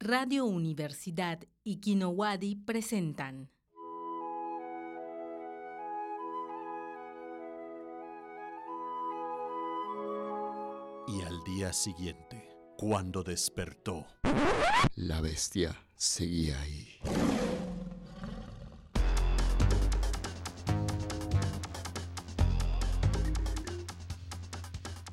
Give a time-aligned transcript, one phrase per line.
[0.00, 3.50] Radio Universidad y Kinowadi presentan.
[11.08, 14.06] Y al día siguiente, cuando despertó,
[14.94, 17.00] La bestia seguía ahí.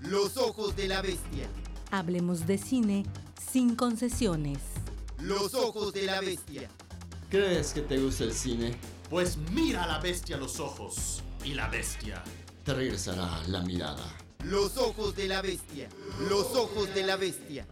[0.02, 1.48] Los ojos de la bestia.
[1.90, 3.04] Hablemos de cine
[3.56, 4.60] sin concesiones.
[5.18, 6.70] Los ojos de la bestia.
[7.30, 8.76] ¿Crees que te gusta el cine?
[9.10, 11.24] pues mira a la bestia a los ojos.
[11.42, 12.22] Y la bestia
[12.66, 14.04] Te regresará la mirada.
[14.44, 15.88] Los ojos de la bestia.
[16.28, 17.66] Los ojos de la bestia.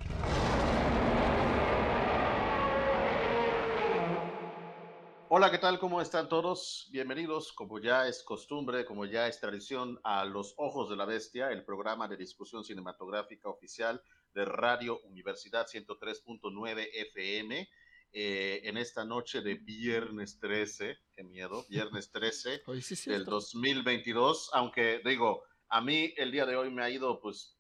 [5.28, 5.80] Hola, ¿qué tal?
[5.80, 6.88] ¿Cómo están todos?
[6.92, 11.50] Bienvenidos, como ya es costumbre, como ya es tradición, a Los Ojos de la Bestia,
[11.50, 14.02] el programa de discusión cinematográfica oficial
[14.34, 17.70] de Radio Universidad 103.9 FM.
[18.16, 23.32] eh, en esta noche de viernes 13, qué miedo, viernes 13 Hoy sí del cierto.
[23.32, 27.58] 2022, aunque digo, a mí el día de hoy me ha ido pues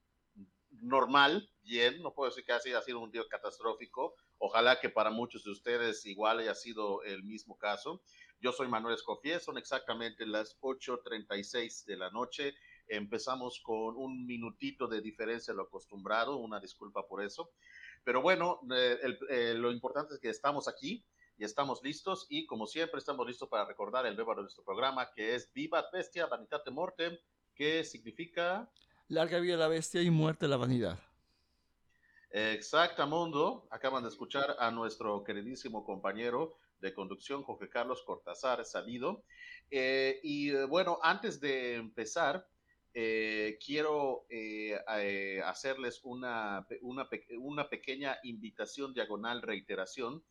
[0.69, 5.43] normal, bien, no puedo decir que ha sido un día catastrófico, ojalá que para muchos
[5.43, 8.03] de ustedes igual haya sido el mismo caso.
[8.39, 12.53] Yo soy Manuel Escofié, son exactamente las 8.36 de la noche,
[12.87, 17.51] empezamos con un minutito de diferencia lo acostumbrado, una disculpa por eso,
[18.03, 21.05] pero bueno, eh, el- eh, lo importante es que estamos aquí
[21.37, 25.11] y estamos listos y como siempre estamos listos para recordar el lema de nuestro programa
[25.13, 27.17] que es Viva Bestia, Vanitate Mortem,
[27.55, 28.69] que significa
[29.07, 30.97] Larga vida la bestia y muerte la vanidad.
[32.31, 33.67] Exactamundo.
[33.69, 39.23] Acaban de escuchar a nuestro queridísimo compañero de conducción, Jorge Carlos Cortázar Salido.
[39.69, 42.47] Eh, y eh, bueno, antes de empezar,
[42.93, 50.23] eh, quiero eh, eh, hacerles una, una, una pequeña invitación diagonal reiteración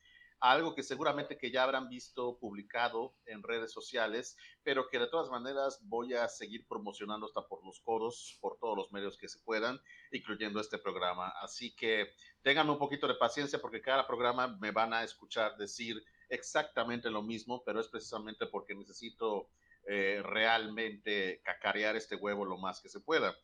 [0.42, 5.06] a algo que seguramente que ya habrán visto publicado en redes sociales, pero que de
[5.06, 9.28] todas maneras voy a seguir promocionando hasta por los coros, por todos los medios que
[9.28, 9.80] se puedan,
[10.10, 11.28] incluyendo este programa.
[11.40, 12.12] Así que
[12.42, 17.22] ténganme un poquito de paciencia porque cada programa me van a escuchar decir exactamente lo
[17.22, 19.48] mismo, pero es precisamente porque necesito
[19.86, 23.34] eh, realmente cacarear este huevo lo más que se pueda.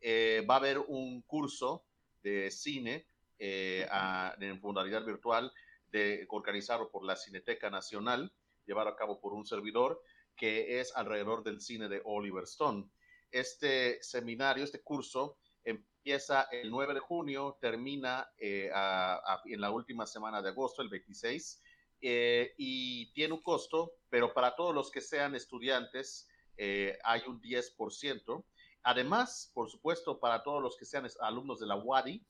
[0.00, 1.84] Eh, va a haber un curso
[2.22, 3.06] de cine
[3.38, 5.52] eh, a- en modalidad virtual
[5.90, 8.32] de, organizado por la Cineteca Nacional,
[8.66, 10.02] llevado a cabo por un servidor,
[10.36, 12.88] que es alrededor del cine de Oliver Stone.
[13.30, 19.70] Este seminario, este curso, empieza el 9 de junio, termina eh, a- a- en la
[19.70, 21.60] última semana de agosto, el 26,
[22.00, 27.40] eh, y tiene un costo, pero para todos los que sean estudiantes eh, hay un
[27.40, 28.44] 10%.
[28.82, 32.24] Además, por supuesto, para todos los que sean alumnos de la WADI,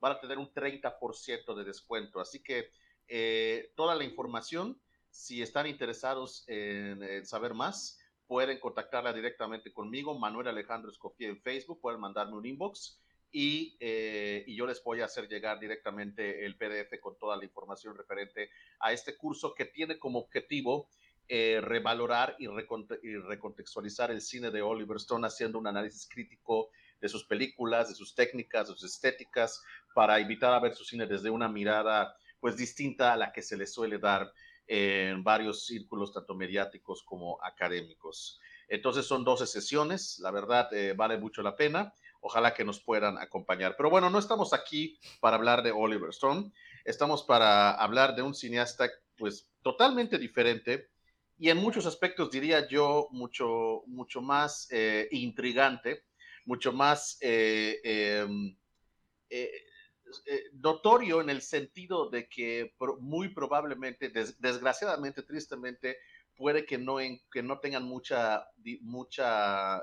[0.00, 2.20] van a tener un 30% de descuento.
[2.20, 2.70] Así que
[3.08, 4.80] eh, toda la información,
[5.10, 11.80] si están interesados en, saber más, pueden contactarla directamente conmigo, Manuel Alejandro Escofié en Facebook,
[11.80, 13.00] pueden mandarme un inbox
[13.36, 17.42] y, eh, y yo les voy a hacer llegar directamente el PDF con toda la
[17.42, 20.88] información referente a este curso que tiene como objetivo
[21.26, 27.24] eh, revalorar y recontextualizar el cine de Oliver Stone haciendo un análisis crítico de sus
[27.24, 29.64] películas, de sus técnicas, de sus estéticas,
[29.96, 33.56] para invitar a ver su cine desde una mirada pues distinta a la que se
[33.56, 34.32] le suele dar
[34.68, 38.38] en varios círculos, tanto mediáticos como académicos.
[38.68, 41.92] Entonces son 12 sesiones, la verdad eh, vale mucho la pena,
[42.24, 43.74] ojalá que nos puedan acompañar.
[43.76, 46.50] Pero bueno, no estamos aquí para hablar de Oliver Stone,
[46.84, 50.88] estamos para hablar de un cineasta pues totalmente diferente
[51.38, 56.04] y en muchos aspectos diría yo mucho, mucho más eh, intrigante,
[56.46, 58.26] mucho más eh, eh,
[59.28, 65.98] eh, notorio en el sentido de que muy probablemente, des- desgraciadamente, tristemente,
[66.36, 68.46] puede que no, en- que no tengan mucha,
[68.80, 69.82] mucha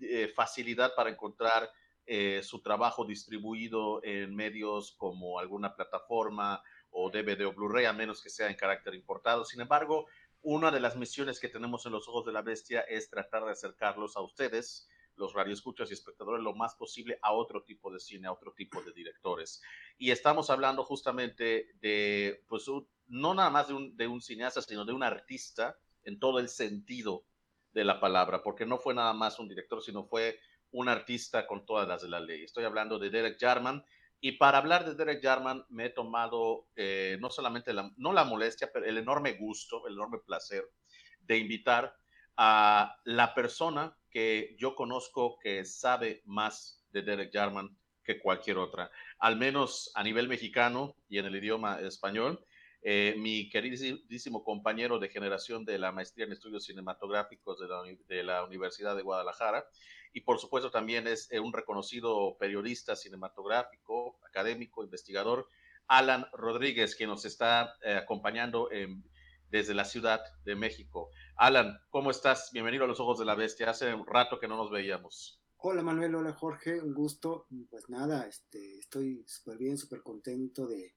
[0.00, 1.70] eh, facilidad para encontrar
[2.06, 8.22] eh, su trabajo distribuido en medios como alguna plataforma o DVD o Blu-ray, a menos
[8.22, 9.44] que sea en carácter importado.
[9.44, 10.06] Sin embargo,
[10.42, 13.52] una de las misiones que tenemos en los Ojos de la Bestia es tratar de
[13.52, 18.26] acercarlos a ustedes, los radioescuchas y espectadores, lo más posible a otro tipo de cine,
[18.26, 19.62] a otro tipo de directores.
[19.98, 22.64] Y estamos hablando justamente de, pues,
[23.06, 27.24] no nada más de un cineasta, sino de un artista en todo el sentido
[27.72, 30.38] de la palabra, porque no fue nada más un director, sino fue
[30.72, 32.44] un artista con todas las de la ley.
[32.44, 33.84] Estoy hablando de Derek Jarman.
[34.20, 38.24] Y para hablar de Derek Jarman me he tomado eh, no solamente la, no la
[38.24, 40.64] molestia, pero el enorme gusto, el enorme placer
[41.20, 41.96] de invitar
[42.36, 48.90] a la persona que yo conozco que sabe más de Derek Jarman que cualquier otra,
[49.18, 52.44] al menos a nivel mexicano y en el idioma español.
[52.82, 58.22] Eh, mi queridísimo compañero de generación de la maestría en estudios cinematográficos de la, de
[58.22, 59.66] la Universidad de Guadalajara
[60.14, 65.46] y por supuesto también es eh, un reconocido periodista cinematográfico, académico, investigador,
[65.88, 68.70] Alan Rodríguez, quien nos está eh, acompañando
[69.50, 71.10] desde la Ciudad de México.
[71.36, 72.50] Alan, ¿cómo estás?
[72.52, 73.68] Bienvenido a los Ojos de la Bestia.
[73.68, 75.42] Hace un rato que no nos veíamos.
[75.58, 77.46] Hola Manuel, hola Jorge, un gusto.
[77.68, 80.94] Pues nada, este, estoy súper bien, súper contento de,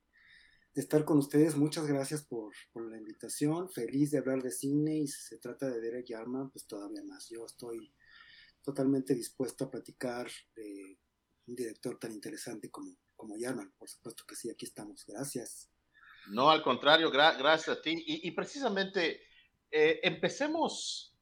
[0.74, 1.56] de estar con ustedes.
[1.56, 3.70] Muchas gracias por, por, la invitación.
[3.70, 7.30] Feliz de hablar de cine y si se trata de Derek Jarman, pues todavía más.
[7.30, 7.94] Yo estoy
[8.62, 10.98] totalmente dispuesto a platicar de
[11.48, 13.74] un director tan interesante como, como Jarman.
[13.78, 15.06] Por supuesto que sí, aquí estamos.
[15.06, 15.70] Gracias.
[16.30, 17.92] No, al contrario, gracias a ti.
[18.06, 19.22] Y, y precisamente,
[19.70, 21.13] eh, empecemos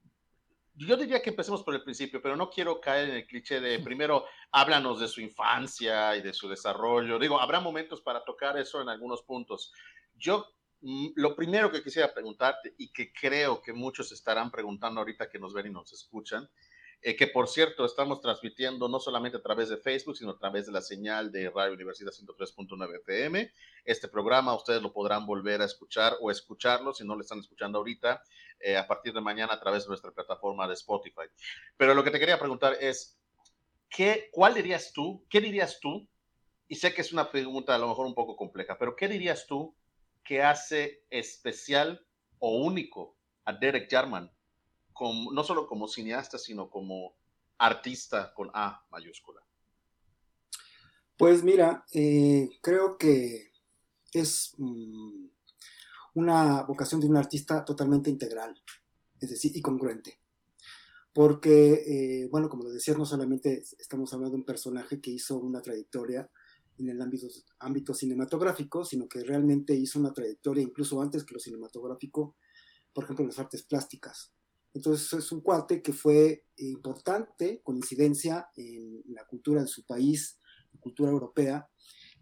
[0.75, 3.79] yo diría que empecemos por el principio, pero no quiero caer en el cliché de
[3.83, 7.19] primero háblanos de su infancia y de su desarrollo.
[7.19, 9.73] Digo, habrá momentos para tocar eso en algunos puntos.
[10.15, 10.45] Yo
[10.81, 15.39] mm, lo primero que quisiera preguntarte y que creo que muchos estarán preguntando ahorita que
[15.39, 16.49] nos ven y nos escuchan
[17.03, 20.67] eh, que por cierto estamos transmitiendo no solamente a través de Facebook, sino a través
[20.67, 23.51] de la señal de Radio Universidad 103.9 FM.
[23.83, 27.79] Este programa ustedes lo podrán volver a escuchar o escucharlo si no lo están escuchando
[27.79, 28.21] ahorita
[28.59, 31.23] eh, a partir de mañana a través de nuestra plataforma de Spotify.
[31.75, 33.19] Pero lo que te quería preguntar es,
[33.89, 35.25] ¿qué, ¿cuál dirías tú?
[35.27, 36.07] ¿Qué dirías tú?
[36.67, 39.47] Y sé que es una pregunta a lo mejor un poco compleja, pero ¿qué dirías
[39.47, 39.75] tú
[40.23, 42.05] que hace especial
[42.37, 44.31] o único a Derek Jarman
[45.33, 47.15] no solo como cineasta, sino como
[47.57, 49.41] artista con A mayúscula?
[51.17, 53.51] Pues mira, eh, creo que
[54.11, 55.27] es mm,
[56.15, 58.59] una vocación de un artista totalmente integral,
[59.19, 60.19] es decir, y congruente.
[61.13, 61.73] Porque,
[62.23, 65.61] eh, bueno, como lo decía, no solamente estamos hablando de un personaje que hizo una
[65.61, 66.29] trayectoria
[66.77, 67.27] en el ámbito,
[67.59, 72.35] ámbito cinematográfico, sino que realmente hizo una trayectoria incluso antes que lo cinematográfico,
[72.93, 74.33] por ejemplo, en las artes plásticas.
[74.73, 80.39] Entonces es un cuate que fue importante, con incidencia en la cultura de su país,
[80.71, 81.67] la cultura europea,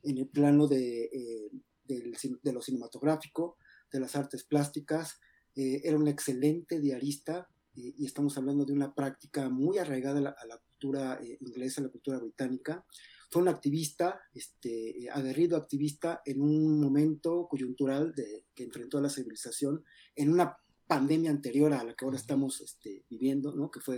[0.04, 1.52] en el plano de, eh,
[1.86, 3.58] de, lo cinematográfico,
[3.92, 5.20] de las artes plásticas.
[5.56, 10.46] Eh, era un excelente diarista eh, y estamos hablando de una práctica muy arraigada a
[10.46, 12.86] la, cultura inglesa, a la cultura británica.
[13.30, 19.10] Fue un activista, este, aguerrido activista en un momento coyuntural de, que enfrentó a la
[19.10, 19.84] civilización
[20.16, 20.58] en una
[20.90, 23.70] pandemia anterior a la que ahora estamos este, viviendo, ¿no?
[23.70, 23.98] que fue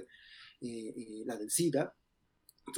[0.59, 1.95] eh, eh, la del SIDA.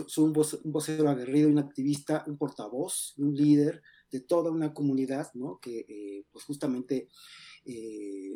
[0.08, 3.82] Soy un, vocero aguerrido, un activista, un portavoz, un líder
[4.12, 5.60] de toda una comunidad ¿no?
[5.60, 7.10] que eh, pues justamente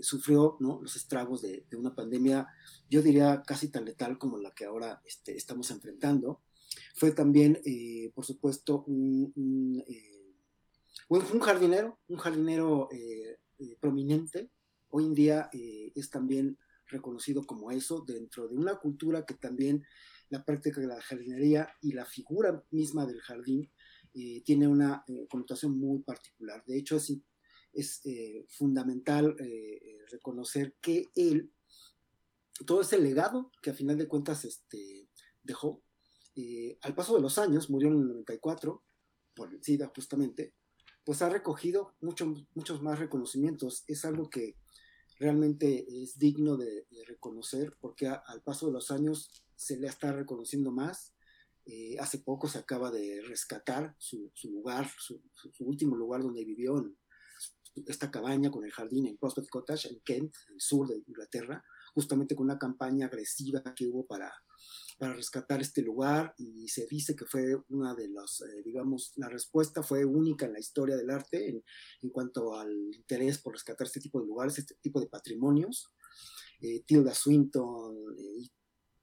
[0.01, 0.79] sufrió ¿no?
[0.81, 2.47] los estragos de, una pandemia,
[2.89, 6.41] yo diría casi tan letal como la que ahora este, estamos enfrentando.
[6.95, 7.59] Fue también,
[8.15, 9.83] por supuesto, un, un,
[11.09, 12.89] un, jardinero, un jardinero
[13.79, 14.49] prominente,
[14.89, 16.57] hoy en día eh, es también
[16.87, 19.83] reconocido como eso dentro de una cultura que también
[20.29, 23.71] la práctica de la jardinería y la figura misma del jardín
[24.13, 26.63] eh, tiene una eh, connotación muy particular.
[26.65, 27.21] De hecho, es,
[27.73, 28.01] es
[28.49, 29.35] fundamental
[30.09, 31.51] reconocer que él,
[32.65, 35.09] todo ese legado que a final de cuentas este,
[35.43, 35.83] dejó,
[36.81, 38.83] al paso de los años, murió en el 94
[39.35, 40.55] por el SIDA justamente,
[41.07, 43.85] pues ha recogido muchos más reconocimientos.
[43.87, 44.57] Es algo que
[45.17, 50.69] realmente es digno de, reconocer porque al paso de los años se le está reconociendo
[50.69, 51.13] más.
[51.63, 55.21] Eh, hace poco se acaba de rescatar su, lugar, su,
[55.61, 56.97] último lugar donde vivió, en
[57.85, 61.63] esta cabaña con el jardín en Prospect Cottage, en Kent, en el sur de Inglaterra,
[61.93, 64.33] justamente con una campaña agresiva que hubo para
[64.97, 69.29] para rescatar este lugar y se dice que fue una de las, eh, digamos, la
[69.29, 73.99] respuesta fue única en la historia del arte en, cuanto al interés por rescatar este
[73.99, 75.93] tipo de lugares, este tipo de patrimonios.
[76.59, 78.49] Eh, Tilda Swinton, eh,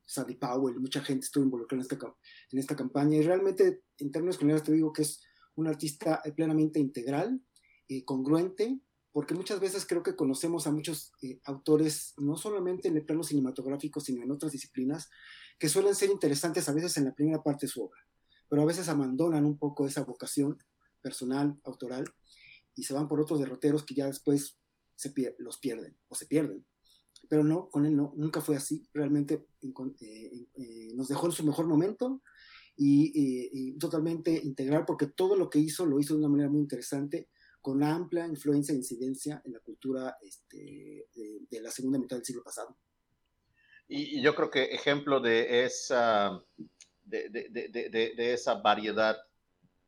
[0.04, 2.16] Sandy Powell, mucha gente estuvo involucrada en esta,
[2.50, 5.22] en esta campaña y realmente en términos generales te digo que es
[5.54, 7.40] un artista plenamente integral,
[8.04, 8.80] congruente,
[9.12, 11.12] porque muchas veces creo que conocemos a muchos
[11.44, 15.08] autores, no solamente en el plano cinematográfico, sino en otras disciplinas,
[15.58, 18.00] que suelen ser interesantes a veces en la primera parte de su obra,
[18.48, 20.58] pero a veces abandonan un poco esa vocación
[21.00, 22.04] personal, autoral,
[22.74, 24.58] y se van por otros derroteros que ya después
[25.38, 26.64] los pierden o se pierden.
[27.28, 31.44] Pero no, con él no, nunca fue así, realmente eh, eh, nos dejó en su
[31.44, 32.22] mejor momento
[32.76, 37.28] y, totalmente integral, porque todo lo que hizo lo hizo de una manera muy interesante,
[37.60, 41.08] con amplia influencia e incidencia en la cultura este,
[41.50, 42.76] de la segunda mitad del siglo pasado.
[43.88, 46.40] Y, yo creo que ejemplo de esa,
[47.04, 49.16] de, de, de, de esa variedad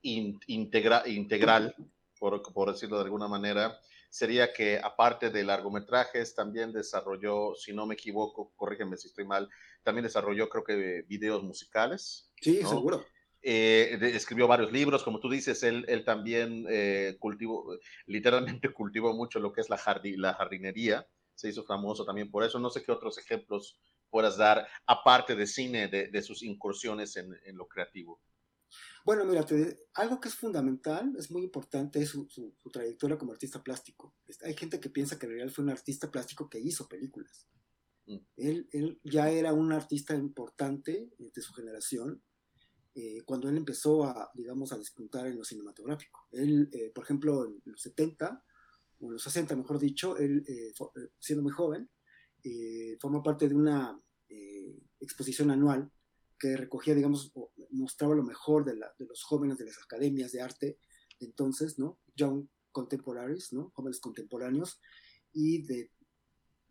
[0.03, 1.75] integra, integral,
[2.19, 3.79] por, por decirlo de alguna manera,
[4.11, 9.49] sería que aparte de largometrajes, también desarrolló, si no me equivoco, corrígeme si estoy mal,
[9.83, 12.31] también desarrolló creo que videos musicales.
[12.41, 13.05] Sí, seguro.
[13.43, 17.77] Eh, escribió varios libros, como tú dices, él, él también eh, cultivó,
[18.07, 19.79] literalmente cultivó mucho lo que es la,
[20.17, 22.59] la jardinería, se hizo famoso también por eso.
[22.59, 23.79] No sé qué otros ejemplos
[24.11, 28.21] puedas dar, aparte de cine, de, de sus incursiones en, en, lo creativo.
[29.05, 29.45] Bueno, mira,
[29.95, 34.17] algo que es fundamental, es muy importante, es su, su, su, trayectoria como artista plástico.
[34.43, 37.47] Hay gente que piensa que en realidad fue un artista plástico que hizo películas.
[38.07, 38.17] Mm.
[38.37, 42.23] Él, él, ya era un artista importante de su generación,
[42.95, 46.27] eh, cuando él empezó a, digamos, a despuntar en lo cinematográfico.
[46.33, 48.43] Él, eh, por ejemplo, en los 70,
[49.01, 51.89] o los 60, mejor dicho, él, eh, eh siendo muy joven,
[52.43, 54.01] eh, formó parte de una
[55.01, 55.91] exposición anual
[56.39, 57.33] que recogía, digamos,
[57.71, 60.79] mostraba lo mejor de, los jóvenes de las academias de arte
[61.21, 61.99] entonces, ¿no?
[62.15, 63.71] Young Contemporaries, ¿no?
[63.75, 64.81] Jóvenes contemporáneos,
[65.33, 65.91] y de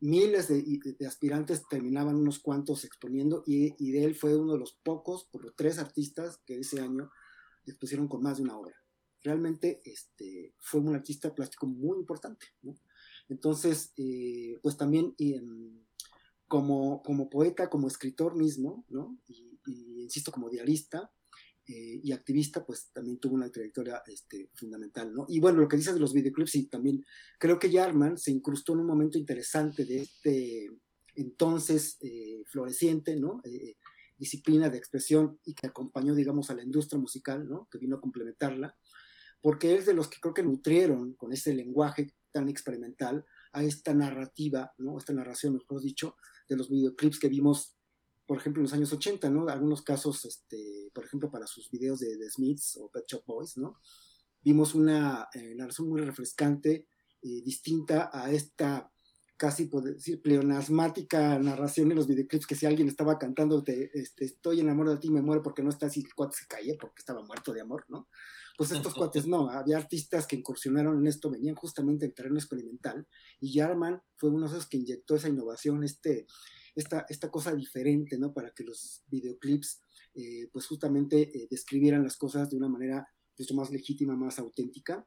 [0.01, 0.63] miles de,
[0.99, 5.25] de, aspirantes terminaban unos cuantos exponiendo y, y, de él fue uno de los pocos,
[5.31, 7.09] por los tres artistas que ese año
[7.65, 8.75] expusieron con más de una obra.
[9.25, 12.45] Realmente este, fue un artista plástico muy importante.
[13.27, 15.41] Entonces, eh, pues también eh,
[16.47, 19.19] como, como poeta, como escritor mismo, ¿no?
[19.27, 21.11] y, y insisto, como diarista,
[21.67, 25.25] eh, y activista, pues también tuvo una trayectoria este, fundamental, ¿no?
[25.27, 27.03] Y bueno, lo que dices de los videoclips, sí, también
[27.39, 30.69] creo que Jarman se incrustó en un momento interesante de este
[31.15, 33.41] entonces eh, floreciente, ¿no?
[34.15, 37.67] Disciplina de expresión y que acompañó, digamos, a la industria musical, ¿no?
[37.71, 38.77] Que vino a complementarla,
[39.45, 43.23] porque es de los que creo que nutrieron con ese lenguaje tan experimental
[43.53, 44.97] a esta narrativa, ¿no?
[44.97, 46.15] Esta narración, mejor dicho,
[46.49, 47.77] de los videoclips que vimos
[48.25, 49.47] por ejemplo, en los años 80, ¿no?
[49.47, 53.55] Algunos casos, este, por ejemplo, para sus videos de The Smiths o Pet Shop Boys,
[53.55, 53.77] ¿no?
[54.41, 56.87] Vimos una eh, narración muy refrescante,
[57.21, 58.91] y distinta a esta
[59.37, 64.25] casi, por decir, pleonasmática narración de los videoclips que si alguien estaba cantando, te, este,
[64.25, 67.01] estoy enamorado de ti, me muero porque no estás, y el cuate se caía porque
[67.01, 68.07] estaba muerto de amor, ¿no?
[68.57, 73.05] Pues estos cuates no, había artistas que incursionaron en esto, venían justamente en terreno experimental,
[73.39, 76.25] y Jarman fue uno de esos que inyectó esa innovación, este,
[76.75, 78.33] esta, esta cosa diferente, ¿no?
[78.33, 79.81] Para que los videoclips,
[80.13, 83.07] eh, pues justamente eh, describieran las cosas de una manera
[83.37, 85.05] mucho más legítima, más auténtica.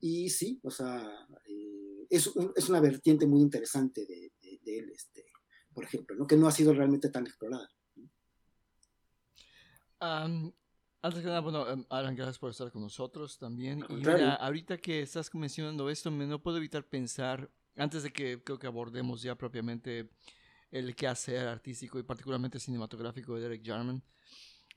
[0.00, 1.06] Y sí, o sea,
[1.46, 4.32] eh, es, es, una vertiente muy interesante de,
[4.66, 5.24] él, este,
[5.72, 6.26] por ejemplo, ¿no?
[6.26, 7.68] Que no ha sido realmente tan explorada.
[11.06, 13.84] Antes que nada, bueno, em, Alan, gracias por estar con nosotros también.
[13.88, 18.42] Y mira, ahorita que estás mencionando esto, me no puedo evitar pensar, antes de que
[18.42, 20.10] creo que abordemos ya propiamente
[20.70, 24.02] el quehacer artístico y particularmente cinematográfico de Derek Jarman.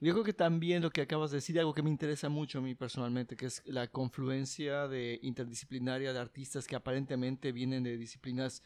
[0.02, 2.62] Yo creo que también lo que acabas de decir, algo que me interesa mucho a
[2.62, 8.64] mí personalmente, que es la confluencia de interdisciplinaria de artistas que aparentemente vienen de disciplinas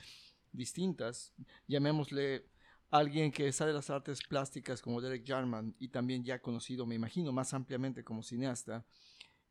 [0.52, 1.34] distintas.
[1.68, 2.46] Llamémosle
[2.94, 6.96] alguien que sale de las artes plásticas como Derek Jarman y también ya conocido, me
[6.96, 8.86] imagino, más ampliamente como cineasta,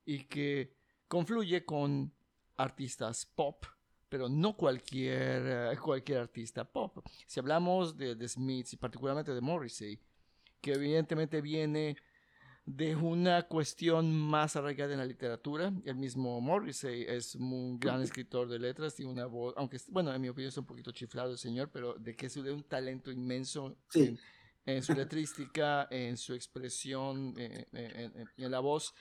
[0.05, 0.77] y que
[1.09, 2.13] confluye con
[2.57, 3.65] artistas pop
[4.09, 6.99] pero no cualquier, eh, cualquier artista pop.
[7.27, 9.99] Si hablamos de, de Smith y particularmente de Morrissey,
[10.61, 11.97] que evidentemente viene
[12.65, 15.73] de una cuestión más arraigada en la literatura.
[15.85, 20.21] El mismo Morrissey es un gran escritor de letras, y una voz, aunque, bueno, en
[20.21, 23.11] mi opinión es un poquito chiflado el señor, pero de que es de un talento
[23.11, 24.03] inmenso sí.
[24.05, 24.19] en,
[24.77, 28.95] en, su letrística, en su expresión, en, en, en la voz.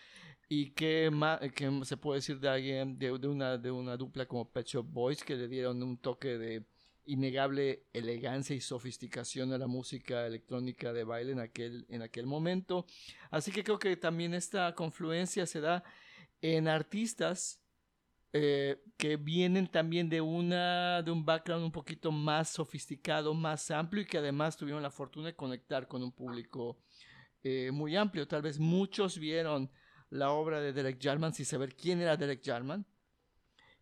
[0.49, 4.25] ¿Y qué, más, qué se puede decir de alguien, de, de, una, de una dupla
[4.25, 6.65] como Pet Shop Boys, que le dieron un toque de
[7.11, 12.85] innegable elegancia y sofisticación a la música electrónica de baile en aquel, en aquel momento?
[13.29, 15.83] Así que creo que también esta confluencia se da
[16.41, 17.61] en artistas
[18.33, 24.03] eh, que vienen también de, una, de un background un poquito más sofisticado, más amplio
[24.03, 26.79] y que además tuvieron la fortuna de conectar con un público
[27.43, 28.27] eh, muy amplio.
[28.27, 29.69] Tal vez muchos vieron
[30.09, 32.85] la obra de Derek Jarman sin saber quién era Derek Jarman.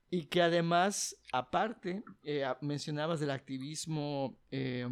[0.09, 4.87] Y que además, aparte, eh, mencionabas del activismo eh,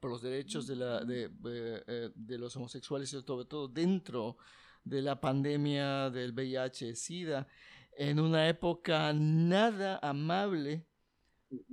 [0.00, 4.36] por los derechos de, la, de, eh, de, los homosexuales sobre todo dentro
[4.82, 7.46] de la pandemia del VIH-Sida,
[7.96, 10.86] en una época nada amable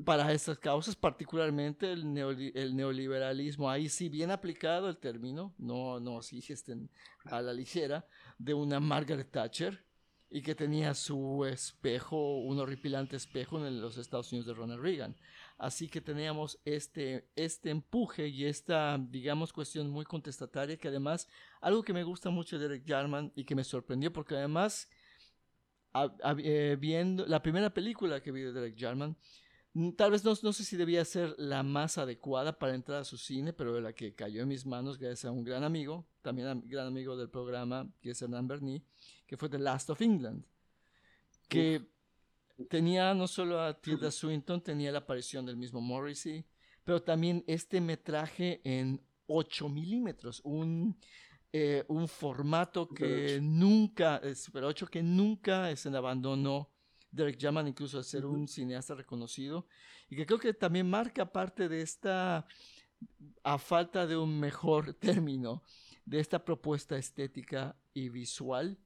[0.05, 5.99] para estas causas, particularmente el, neoli el, neoliberalismo, ahí sí bien aplicado el término, no,
[5.99, 6.89] no así estén
[7.25, 8.05] a la ligera,
[8.37, 9.83] de una Margaret Thatcher,
[10.31, 15.15] y que tenía su espejo, un horripilante espejo en los Estados Unidos de Ronald Reagan.
[15.57, 21.27] Así que teníamos este, este empuje y esta, digamos, cuestión muy contestataria, que además,
[21.61, 24.87] algo que me gusta mucho de Derek Jarman y que me sorprendió, porque además,
[26.37, 29.17] eh, viendo la primera película que vi de Derek Jarman,
[29.95, 33.17] tal vez no, no, sé si debía ser la más adecuada para entrar a su
[33.17, 36.67] cine, pero la que cayó en mis manos gracias a un gran amigo, también un
[36.67, 38.83] gran amigo del programa, que es Hernán Berni,
[39.27, 40.43] que fue The Last of England,
[41.47, 41.87] que
[42.67, 46.45] tenía no solo a Tilda Swinton, tenía la aparición del mismo Morrissey,
[46.83, 50.97] pero también este metraje en 8 milímetros, un,
[51.53, 56.71] eh, un formato que nunca, Super 8 que nunca se abandonó
[57.11, 59.67] Derek Jaman incluso a ser un cineasta reconocido
[60.09, 62.45] y que creo que también marca parte de esta,
[63.43, 65.63] a falta de un mejor término,
[66.05, 68.79] de esta propuesta estética y visual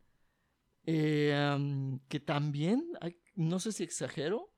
[0.86, 2.92] eh, que también,
[3.36, 4.52] no sé si exagero,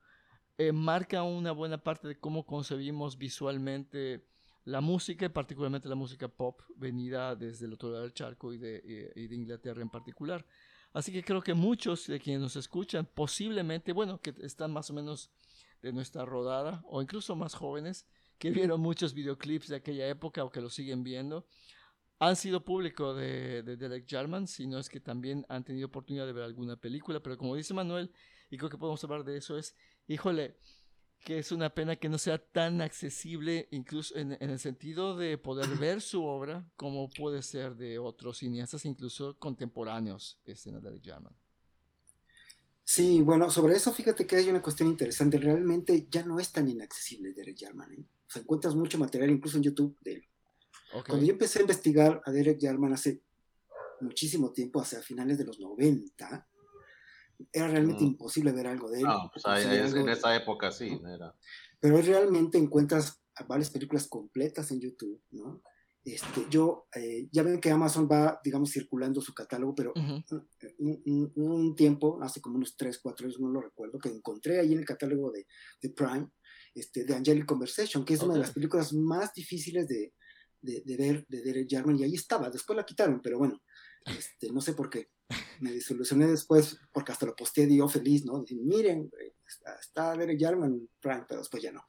[0.58, 4.26] eh, marca una buena parte de cómo concebimos visualmente
[4.64, 8.58] la música, y particularmente la música pop venida desde el otro lado del charco y
[8.58, 10.46] de, y de Inglaterra en particular.
[10.96, 14.94] Así que creo que muchos de quienes nos escuchan, posiblemente, bueno, que están más o
[14.94, 15.30] menos
[15.82, 20.50] de nuestra rodada, o incluso más jóvenes, que vieron muchos videoclips de aquella época o
[20.50, 21.46] que lo siguen viendo,
[22.18, 26.32] han sido público de, Derek Jarman, si no es que también han tenido oportunidad de
[26.32, 28.10] ver alguna película, pero como dice Manuel,
[28.50, 29.76] y creo que podemos hablar de eso, es,
[30.08, 30.56] híjole,
[31.24, 35.70] que es una pena que no sea tan accesible, incluso en, el sentido de poder
[35.78, 41.34] ver su obra, como puede ser de otros cineastas, incluso contemporáneos, este, de Derek Jarman.
[42.84, 45.40] Sí, bueno, sobre eso fíjate que hay una cuestión interesante.
[45.40, 47.92] Realmente ya no es tan inaccesible Derek Jarman.
[47.94, 48.06] ¿eh?
[48.28, 50.28] O sea, encuentras mucho material, incluso en YouTube, de él
[51.04, 53.22] cuando yo empecé a investigar a Derek Jarman hace
[54.02, 56.48] muchísimo tiempo, hacia finales de los 90,
[57.52, 58.08] era realmente mm.
[58.08, 59.06] imposible ver algo de él.
[59.06, 61.00] No, pues en esa época sí.
[61.08, 61.36] Era.
[61.80, 65.62] Pero realmente encuentras varias películas completas en YouTube, ¿no?
[66.04, 71.76] Este, yo, eh, ya ven que Amazon va, digamos, circulando su catálogo, pero un, un,
[71.76, 74.86] tiempo, hace como unos 3, 4 años, no lo recuerdo, que encontré ahí en el
[74.86, 75.48] catálogo de,
[75.82, 76.30] de Prime,
[76.76, 80.14] este, de Angelic Conversation, que es una de las películas más difíciles de,
[80.62, 83.60] de, ver de Derek Jarman y ahí estaba, después la quitaron, pero bueno,
[84.06, 85.10] este, no sé por qué.
[85.60, 88.44] Me disolucioné después porque hasta lo posteé dio feliz, ¿no?
[88.52, 89.10] miren,
[89.80, 91.86] está, Derek Jarman, Frank, pero después ya no.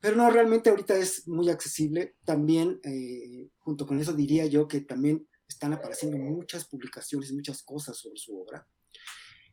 [0.00, 2.16] Pero no, realmente ahorita es muy accesible.
[2.24, 7.96] También, eh, junto con eso, diría yo que también están apareciendo muchas publicaciones, muchas cosas
[7.96, 8.66] sobre su obra.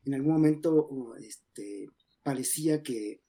[0.05, 1.87] En algún momento este,
[2.23, 3.21] parecía que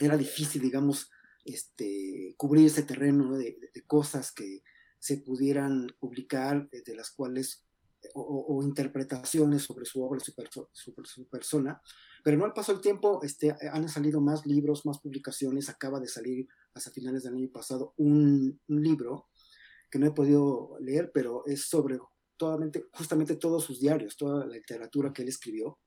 [0.00, 1.10] era difícil, digamos,
[1.44, 4.62] este, cubrir ese terreno de, cosas que
[4.98, 7.64] se pudieran publicar, de las cuales,
[8.14, 10.50] o, interpretaciones sobre su obra, sobre
[11.06, 11.80] su, persona.
[12.22, 15.68] Pero no al paso del tiempo, este, han salido más libros, más publicaciones.
[15.68, 19.28] Acaba de salir hasta finales del año pasado un, libro
[19.90, 21.98] que no he podido leer, pero es sobre
[22.92, 25.78] justamente todos sus diarios, toda la literatura que él escribió,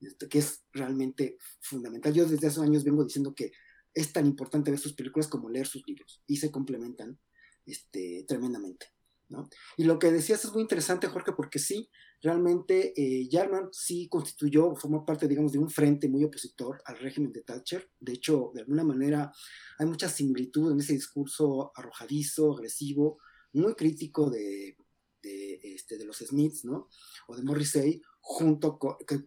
[0.00, 2.12] este, que es realmente fundamental.
[2.12, 3.50] Yo desde hace años vengo diciendo que
[3.94, 7.18] es tan importante ver sus películas como leer sus libros y se complementan
[7.66, 8.86] este, tremendamente.
[9.30, 9.48] ¿No?
[9.76, 11.88] Y lo que decías es muy interesante, Jorge, porque sí,
[12.20, 13.28] realmente eh,
[13.72, 17.90] sí constituyó, formó parte, digamos, de un frente muy opositor al régimen de Thatcher.
[17.98, 19.32] De hecho, de alguna manera
[19.78, 23.18] hay mucha similitud en ese discurso arrojadizo, agresivo,
[23.52, 24.76] muy crítico de,
[25.22, 26.88] de, este, de los Smiths, ¿no?
[27.26, 29.24] O de Morrissey, junto con, que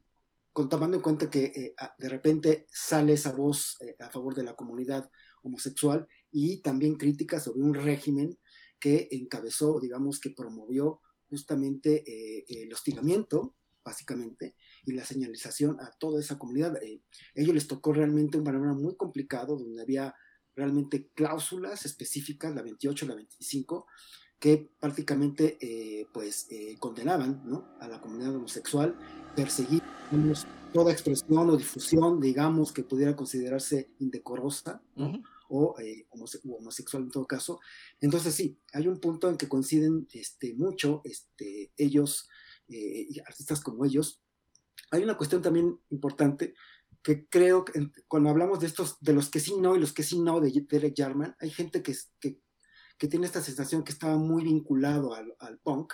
[0.51, 4.43] con, tomando en cuenta que eh, de repente sale esa voz eh, a favor de
[4.43, 5.09] la comunidad
[5.41, 8.37] homosexual y también crítica sobre un régimen
[8.83, 16.19] que encabezó, digamos, que promovió justamente eh, el hostigamiento, básicamente, y la señalización a toda
[16.19, 16.77] esa comunidad.
[17.33, 20.13] ellos les tocó realmente un panorama muy complicado, donde había
[20.53, 23.87] realmente cláusulas específicas, la 28, la 25,
[24.37, 25.57] que prácticamente
[26.13, 27.77] pues condenaban ¿no?
[27.79, 28.97] a la comunidad homosexual,
[29.33, 29.81] perseguir
[30.73, 34.81] toda expresión o difusión, digamos, que pudiera considerarse indecorosa,
[35.53, 37.59] o eh, homosexual en todo caso.
[38.01, 42.27] Entonces sí, hay un punto en que coinciden este, mucho este, ellos,
[42.67, 44.21] eh, y artistas como ellos.
[44.91, 46.55] Hay una cuestión también importante
[47.03, 50.03] que creo que cuando hablamos de estos, de los que sí no y los que
[50.03, 52.39] sí no de Derek Jarman, hay gente que, que,
[52.97, 55.93] que tiene esta sensación que estaba muy vinculado al, al punk,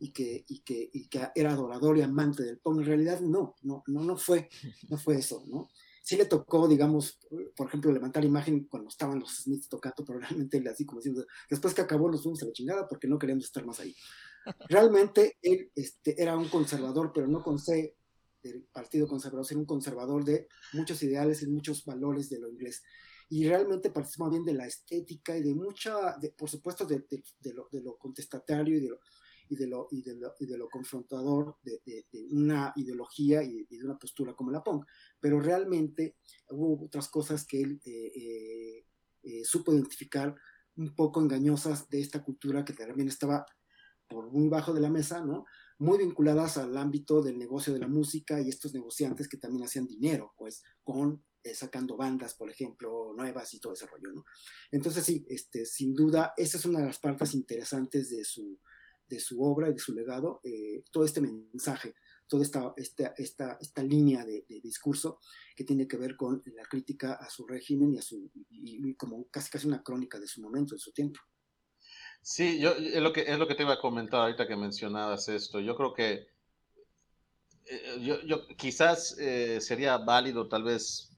[0.00, 2.80] y que, y que, y que era adorador y amante del punk.
[2.80, 4.48] En realidad no, no, no, no fue,
[4.88, 5.68] no fue eso, ¿no?
[6.08, 7.20] Sí le tocó, digamos,
[7.54, 11.74] por ejemplo, levantar imagen cuando estaban los Smiths tocando, pero realmente así como diciendo, después
[11.74, 13.94] que acabó nos fuimos a la chingada porque no queríamos estar más ahí.
[14.70, 17.94] Realmente él este, era un conservador, pero no con C
[18.42, 22.82] del Partido Conservador, ser un conservador de muchos ideales y muchos valores de lo inglés.
[23.28, 27.52] Y realmente participa bien de la estética y de mucha, de, por supuesto, de, de,
[27.52, 29.00] lo, de, lo, contestatario y de lo,
[29.48, 33.84] y de lo, y de lo, y de lo confrontador de, una ideología y, de
[33.84, 34.86] una postura como la punk.
[35.20, 36.16] Pero realmente
[36.50, 38.86] hubo otras cosas que él eh, eh,
[39.22, 40.34] eh, supo identificar
[40.76, 43.44] un poco engañosas de esta cultura que también estaba
[44.08, 45.44] por muy bajo de la mesa, ¿no?
[45.78, 49.86] Muy vinculadas al ámbito del negocio de la música y estos negociantes que también hacían
[49.86, 51.22] dinero, pues, con
[51.54, 54.24] sacando bandas, por ejemplo, nuevas y todo ese rollo, ¿no?
[54.70, 58.58] Entonces, sí, este, sin duda, esa es una de las partes interesantes de su,
[59.08, 61.94] de su obra y de su legado, eh, todo este mensaje,
[62.26, 65.20] toda esta, esta, esta, esta línea de, discurso
[65.56, 69.28] que tiene que ver con la crítica a su régimen y, a su, y como
[69.28, 71.20] casi casi una crónica de su momento, de su tiempo.
[72.22, 75.28] Sí, yo es lo que es lo que te iba a comentar ahorita que mencionabas
[75.28, 75.60] esto.
[75.60, 76.26] Yo creo que
[77.66, 81.16] eh, yo, yo, quizás eh, sería válido tal vez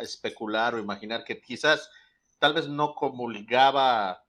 [0.00, 1.90] especular o imaginar que quizás
[2.38, 4.24] tal vez no comulgaba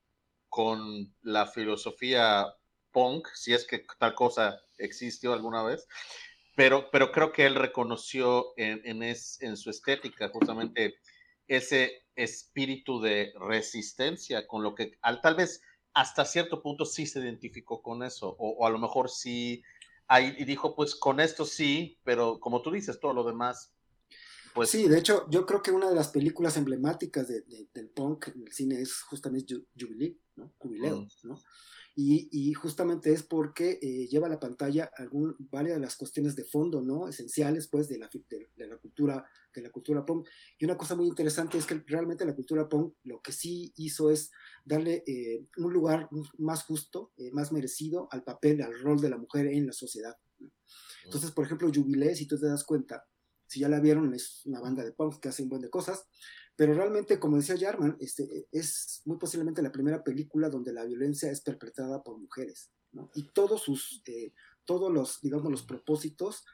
[0.49, 2.53] con la filosofía
[2.91, 5.87] punk, si es que tal cosa existió alguna vez,
[6.55, 10.95] pero, pero creo que él reconoció en, en, su estética justamente
[11.47, 15.61] ese espíritu de resistencia con lo que al, tal vez
[15.93, 19.63] hasta cierto punto sí se identificó con eso, o, a lo mejor sí,
[20.07, 23.73] ahí, y dijo, pues con esto sí, pero como tú dices, todo lo demás.
[24.53, 24.69] Pues...
[24.69, 28.51] Sí, de hecho, yo creo que una de las películas emblemáticas del punk en el
[28.51, 30.53] cine es justamente Jubilee, ¿no?
[30.57, 31.07] Jubileo, mm.
[31.23, 31.39] ¿no?
[31.93, 36.45] Y, justamente es porque eh, lleva a la pantalla algún, varias de las cuestiones de
[36.45, 37.07] fondo, ¿no?
[37.07, 40.27] Esenciales, pues, de la, de, la cultura, de la cultura punk.
[40.57, 44.09] Y una cosa muy interesante es que realmente la cultura punk lo que sí hizo
[44.09, 44.31] es
[44.63, 49.17] darle eh, un lugar más justo, eh, más merecido al papel, al rol de la
[49.17, 50.15] mujer en la sociedad.
[51.03, 53.03] Entonces, por ejemplo, Jubilee, si tú te das cuenta,
[53.51, 56.07] si ya la vieron, es una banda de punk que hace un buen de cosas,
[56.55, 61.29] pero realmente, como decía Jarman, este, es muy posiblemente la primera película donde la violencia
[61.29, 62.71] es perpetrada por mujeres.
[63.13, 64.31] Y todos sus, eh,
[64.63, 66.45] todos los, digamos, los propósitos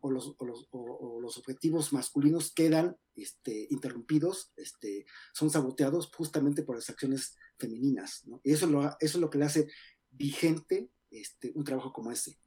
[0.00, 6.62] o los, o los, o, los objetivos masculinos quedan este, interrumpidos, este, son saboteados justamente
[6.62, 8.24] por las acciones femeninas.
[8.44, 9.68] Y eso, lo, eso es lo que le hace
[10.08, 12.38] vigente este, un trabajo como ese.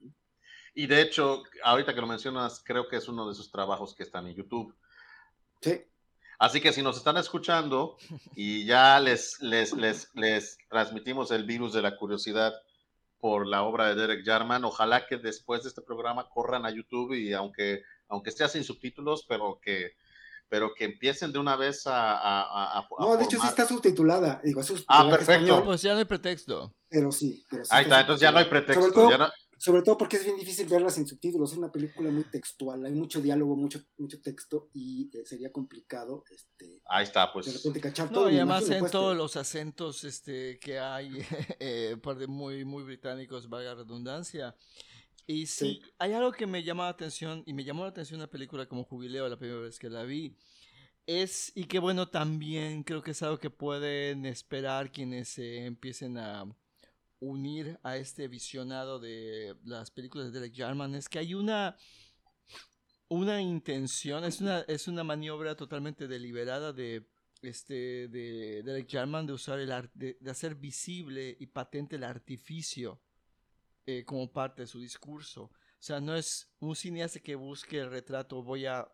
[0.79, 4.03] Y de hecho, ahorita que lo mencionas, creo que es uno de esos trabajos que
[4.03, 4.73] están en YouTube.
[5.59, 5.81] Sí.
[6.39, 7.97] Así que si nos están escuchando
[8.37, 12.53] y ya les, les, les, les transmitimos el virus de la curiosidad
[13.19, 17.13] por la obra de Derek Jarman, ojalá que después de este programa corran a YouTube
[17.13, 19.97] y aunque, aunque esté sin subtítulos, pero que,
[20.47, 22.87] pero que empiecen de una vez a...
[22.97, 24.39] no, de hecho sí está subtitulada.
[24.45, 25.61] Digo, ah, perfecto.
[25.65, 26.73] Pues ya no hay pretexto.
[26.87, 27.45] Pero sí.
[27.49, 29.09] Pero Ahí está, entonces ya no hay pretexto.
[29.09, 31.51] ya sobre todo porque es bien difícil verla sin subtítulos.
[31.51, 36.23] Es una película muy textual, hay mucho diálogo, mucho, mucho texto y eh, sería complicado.
[36.31, 37.45] Este, Ahí está, pues.
[37.45, 38.29] De repente cachar todo.
[38.29, 41.11] y además en pues, todos los acentos este, que hay,
[41.59, 44.55] eh, muy, muy británicos, vaga redundancia.
[45.27, 48.29] Y sí, hay algo que me llama la atención, y me llamó la atención una
[48.29, 50.35] película como Jubileo la primera vez que la vi.
[51.05, 56.17] Es, y que bueno, también creo que es algo que pueden esperar quienes eh, empiecen
[56.17, 56.45] a
[57.19, 61.75] unir a este visionado de las películas de Derek Jarman es que hay una
[63.10, 67.10] una intención, es una, es una maniobra totalmente deliberada de,
[67.41, 73.01] este, de Derek Jarman de usar el de, hacer visible y patente el artificio
[73.86, 75.43] eh, como parte de su discurso.
[75.43, 78.88] O sea, no es un cineasta que busque el retrato, voy a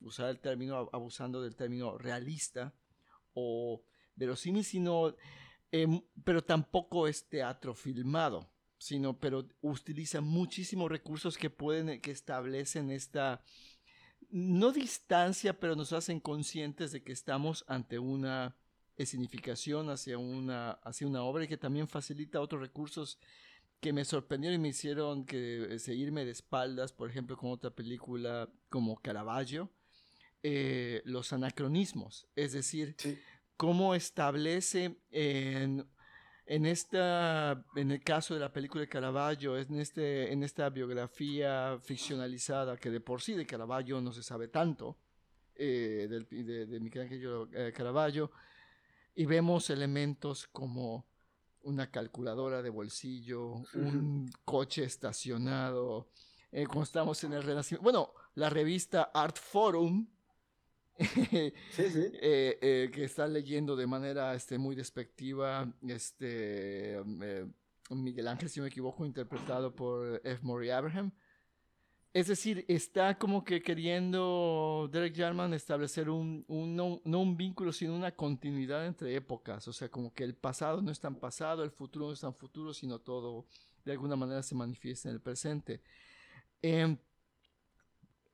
[0.00, 2.74] usar el término, abusando del término realista
[3.34, 3.84] o
[4.16, 5.14] verosímil, sino
[5.72, 12.90] Em, pero tampoco es teatro filmado, sino, pero utiliza muchísimos recursos que pueden, que establecen
[12.90, 13.42] esta,
[14.30, 18.56] no distancia, pero nos hacen conscientes de que estamos ante una
[18.98, 23.18] significación hacia una, hacia una obra y que también facilita otros recursos
[23.80, 28.50] que me sorprendieron y me hicieron que seguirme de espaldas, por ejemplo, con otra película
[28.68, 29.70] como Caravaggio,
[30.42, 32.94] eh, los anacronismos, es decir,
[33.60, 35.86] cómo establece en,
[36.46, 41.78] en, esta, en el caso de la película de Caravaggio, en, este, en esta biografía
[41.82, 44.96] ficcionalizada que de por sí de Caravaggio no se sabe tanto,
[45.54, 48.30] eh, de, de Michelangelo eh, Caravaggio,
[49.14, 51.04] y vemos elementos como
[51.60, 56.08] una calculadora de bolsillo, un coche estacionado,
[56.50, 60.08] eh, cuando estamos en el Renacimiento, bueno, la revista Art Forum,
[61.78, 67.46] Eh, eh, que está leyendo de manera este, muy despectiva este, eh,
[67.88, 70.40] Miguel Ángel, si no me equivoco, interpretado por F.
[70.42, 71.12] Murray Abraham.
[72.12, 77.72] Es decir, está como que queriendo Derek Jarman establecer un, un no, no, un vínculo,
[77.72, 79.68] sino una continuidad entre épocas.
[79.68, 82.34] O sea, como que el pasado no es tan pasado, el futuro no es tan
[82.34, 83.46] futuro, sino todo
[83.84, 85.82] de alguna manera se manifiesta en el presente.
[86.62, 86.96] Eh,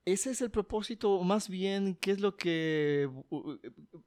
[0.07, 3.11] ese es el propósito, más bien, ¿qué es lo que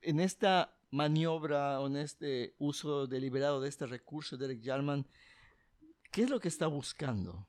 [0.02, 5.06] en esta maniobra o en este uso deliberado de este recurso de Derek Jarman,
[6.10, 7.48] qué es lo que está buscando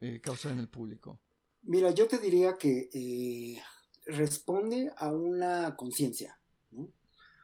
[0.00, 1.18] eh, causar en el público?
[1.62, 3.60] Mira, yo te diría que eh,
[4.06, 6.38] responde a una conciencia.
[6.70, 6.92] ¿no?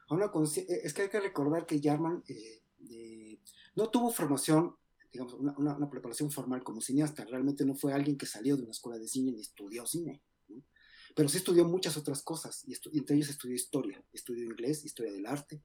[0.09, 0.31] A una
[0.69, 3.41] es que hay que recordar que Jarman eh,
[3.75, 4.77] no tuvo formación,
[5.13, 7.25] digamos, una, una, preparación formal como cineasta.
[7.25, 10.23] Realmente no fue alguien que salió de una escuela de cine ni estudió cine.
[11.17, 11.23] ¿No?
[11.23, 12.63] Pero sí estudió muchas otras cosas.
[12.67, 14.05] Y, entre ellos estudió historia.
[14.13, 15.63] Estudió inglés, historia del arte.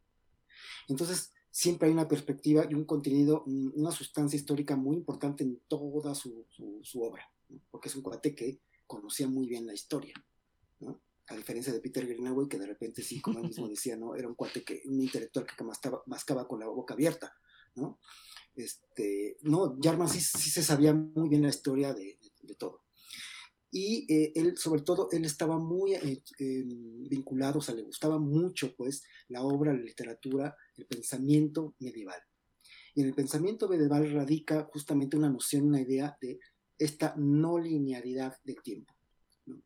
[0.88, 6.16] Entonces, siempre hay una perspectiva y un contenido, una sustancia histórica muy importante en toda
[6.16, 7.32] su, su, su obra
[7.70, 10.14] porque es un cuate que conocía muy bien la historia,
[10.80, 11.02] ¿no?
[11.28, 14.16] A diferencia de Peter Greenaway, que de repente sí, como él mismo decía, ¿no?
[14.16, 17.34] Era un cuate que, un intelectual que mascaba, mascaba con la boca abierta,
[17.76, 18.00] ¿no?
[18.54, 22.84] Este, no, Jarman sí, sí se sabía muy bien la historia de, de, de todo.
[23.72, 26.64] Y eh, él, sobre todo, él estaba muy eh, eh,
[27.10, 32.22] vinculado, o sea, le gustaba mucho, pues, la obra, la literatura, el pensamiento medieval.
[32.94, 36.40] Y en el pensamiento medieval radica justamente una noción, una idea de
[36.78, 38.94] esta no linealidad del tiempo.
[39.46, 39.62] ¿no?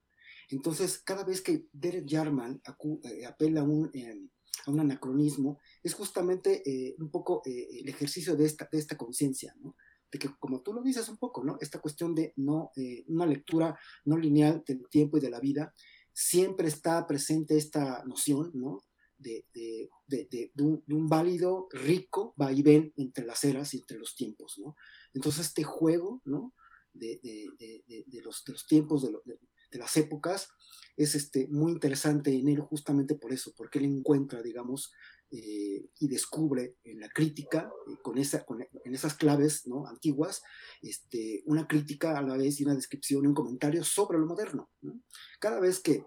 [0.49, 2.61] Entonces, cada vez que Derek Jarman
[3.03, 4.29] eh, apela a un, eh,
[4.65, 8.97] a un, anacronismo, es justamente eh, un poco eh, el ejercicio de esta, de esta
[8.97, 9.75] conciencia, ¿no?
[10.15, 11.57] De que, como tú lo dices un poco, ¿no?
[11.59, 15.73] esta cuestión de no, eh, una lectura no lineal del tiempo y de la vida,
[16.13, 18.81] siempre está presente esta noción ¿no?
[19.17, 24.15] de, de, de, de un, un, válido, rico vaivén entre las eras y entre los
[24.15, 24.57] tiempos.
[24.57, 24.77] ¿no?
[25.13, 26.53] Entonces, este juego, ¿no?
[26.93, 29.37] de, los, los tiempos, de, lo, de,
[29.77, 30.47] las épocas,
[30.95, 34.93] es este, muy interesante en él justamente por eso, porque él encuentra, digamos,
[35.31, 39.87] eh, y descubre en la crítica, eh, con esa, con, en esas claves ¿no?
[39.87, 40.41] antiguas,
[40.81, 44.69] este, una crítica a la vez y una descripción un comentario sobre lo moderno.
[44.81, 45.01] ¿no?
[45.39, 46.05] Cada vez que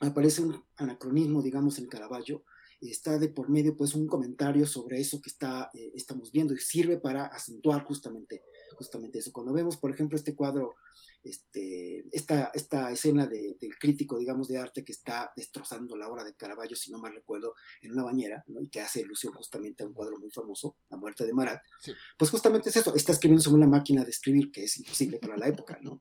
[0.00, 2.44] aparece un anacronismo, digamos, en Caravaggio,
[2.80, 6.58] está de por medio pues un comentario sobre eso que está, eh, estamos viendo y
[6.58, 8.42] sirve para acentuar justamente,
[8.76, 9.32] justamente eso.
[9.32, 10.76] Cuando vemos, por ejemplo, este cuadro,
[11.22, 16.24] este, esta, esta escena de, del crítico, digamos, de arte que está destrozando la obra
[16.24, 18.60] de Caravaggio, si no mal recuerdo, en una bañera, ¿no?
[18.60, 21.92] y que hace ilusión justamente a un cuadro muy famoso, La muerte de Marat, sí.
[22.18, 25.36] pues justamente es eso, está escribiendo sobre una máquina de escribir que es imposible para
[25.36, 26.00] la época, ¿no?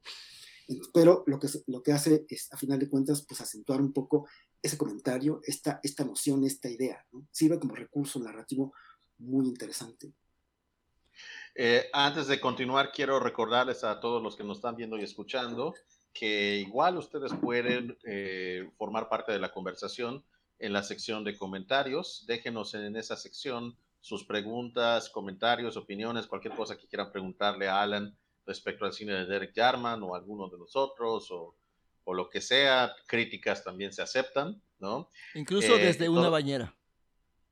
[0.93, 4.27] Pero lo que, lo que hace es, a final de cuentas, pues acentuar un poco
[4.62, 7.03] ese comentario, esta, esta noción, esta idea.
[7.12, 7.27] ¿no?
[7.32, 8.73] Sirve como recurso narrativo
[9.17, 10.13] muy interesante.
[11.61, 15.75] Eh, antes de continuar, quiero recordarles a todos los que nos están viendo y escuchando
[16.13, 20.23] que igual ustedes pueden eh, formar parte de la conversación
[20.57, 22.23] en la sección de comentarios.
[22.27, 28.15] Déjenos en esa sección sus preguntas, comentarios, opiniones, cualquier cosa que quieran preguntarle a Alan
[28.45, 31.55] respecto al cine de Derek Jarman o alguno de nosotros o
[32.09, 35.11] o lo que sea, críticas también se aceptan, ¿no?
[35.35, 36.75] Incluso eh, desde una bañera.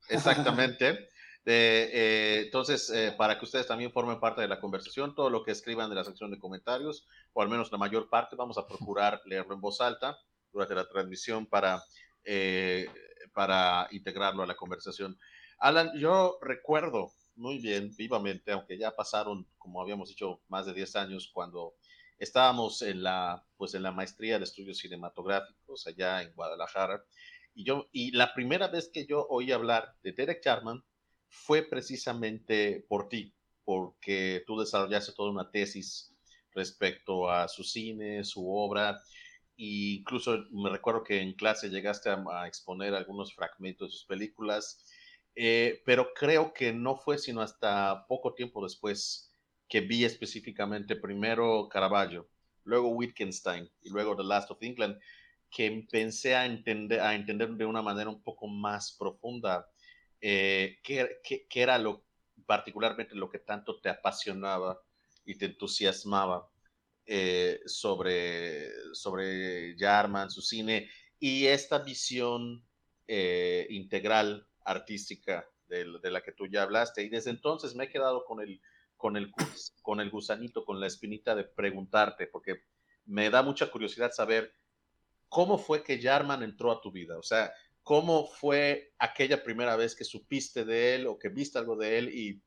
[0.09, 1.09] Exactamente.
[1.49, 5.43] Eh, eh, entonces, eh, para que ustedes también formen parte de la conversación, todo lo
[5.45, 8.67] que escriban de la sección de comentarios, o al menos la mayor parte, vamos a
[8.67, 10.19] procurar leerlo en voz alta
[10.51, 11.81] durante la transmisión para,
[12.25, 12.87] eh,
[13.33, 15.17] para integrarlo a la conversación.
[15.59, 20.97] Alan, yo recuerdo muy bien, vivamente, aunque ya pasaron, como habíamos dicho, más de 10
[20.97, 21.75] años cuando
[22.19, 27.05] estábamos en la, pues en la maestría de estudios cinematográficos allá en Guadalajara.
[27.53, 30.83] Y, yo, y la primera vez que yo oí hablar de Derek Jarman
[31.29, 36.13] fue precisamente por ti, porque tú desarrollaste toda una tesis
[36.53, 38.99] respecto a su cine, su obra,
[39.57, 44.85] e incluso me recuerdo que en clase llegaste a, exponer algunos fragmentos de sus películas,
[45.35, 49.31] eh, pero creo que no fue sino hasta poco tiempo después
[49.69, 52.27] que vi específicamente primero Caravaggio,
[52.63, 54.97] luego Wittgenstein y luego The Last of England,
[55.49, 59.67] que empecé a entender de una manera un poco más profunda
[60.21, 62.05] eh, qué, era lo
[62.45, 64.81] particularmente lo que tanto te apasionaba
[65.25, 66.49] y te entusiasmaba
[67.05, 72.65] eh, sobre, sobre Jarman, su cine y esta visión
[73.07, 77.03] eh, integral artística de, de, la que tú ya hablaste.
[77.03, 78.61] Y desde entonces me he quedado con el,
[78.95, 79.31] con el,
[79.81, 82.63] con el gusanito, con la espinita de preguntarte, porque
[83.05, 84.53] me da mucha curiosidad saber
[85.29, 87.51] cómo fue que Jarman entró a tu vida, o sea,
[87.87, 92.09] cómo fue aquella primera vez que supiste de él o que viste algo de él
[92.13, 92.43] y,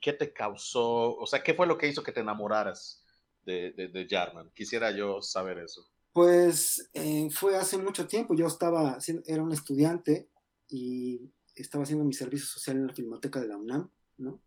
[0.00, 3.04] qué te causó, o sea, qué fue lo que hizo que te enamoraras
[3.42, 4.50] de, de, Jarman?
[4.54, 5.86] Quisiera yo saber eso.
[6.10, 8.96] Pues eh, fue hace mucho tiempo, yo estaba,
[9.26, 10.30] era un estudiante
[10.70, 11.20] y
[11.54, 14.40] estaba haciendo mi servicio social en la Filmoteca de la UNAM, ¿no?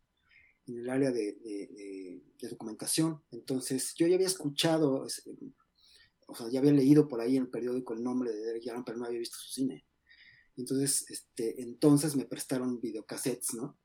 [0.65, 3.21] En el área de, documentación.
[3.29, 5.21] Entonces, yo ya había escuchado, es-
[6.25, 8.83] o sea, ya había leído por ahí en el periódico el nombre de Derek Jarman,
[8.83, 9.85] pero no había visto su cine.
[10.61, 13.77] Entonces, este, entonces me prestaron videocassettes, ¿no?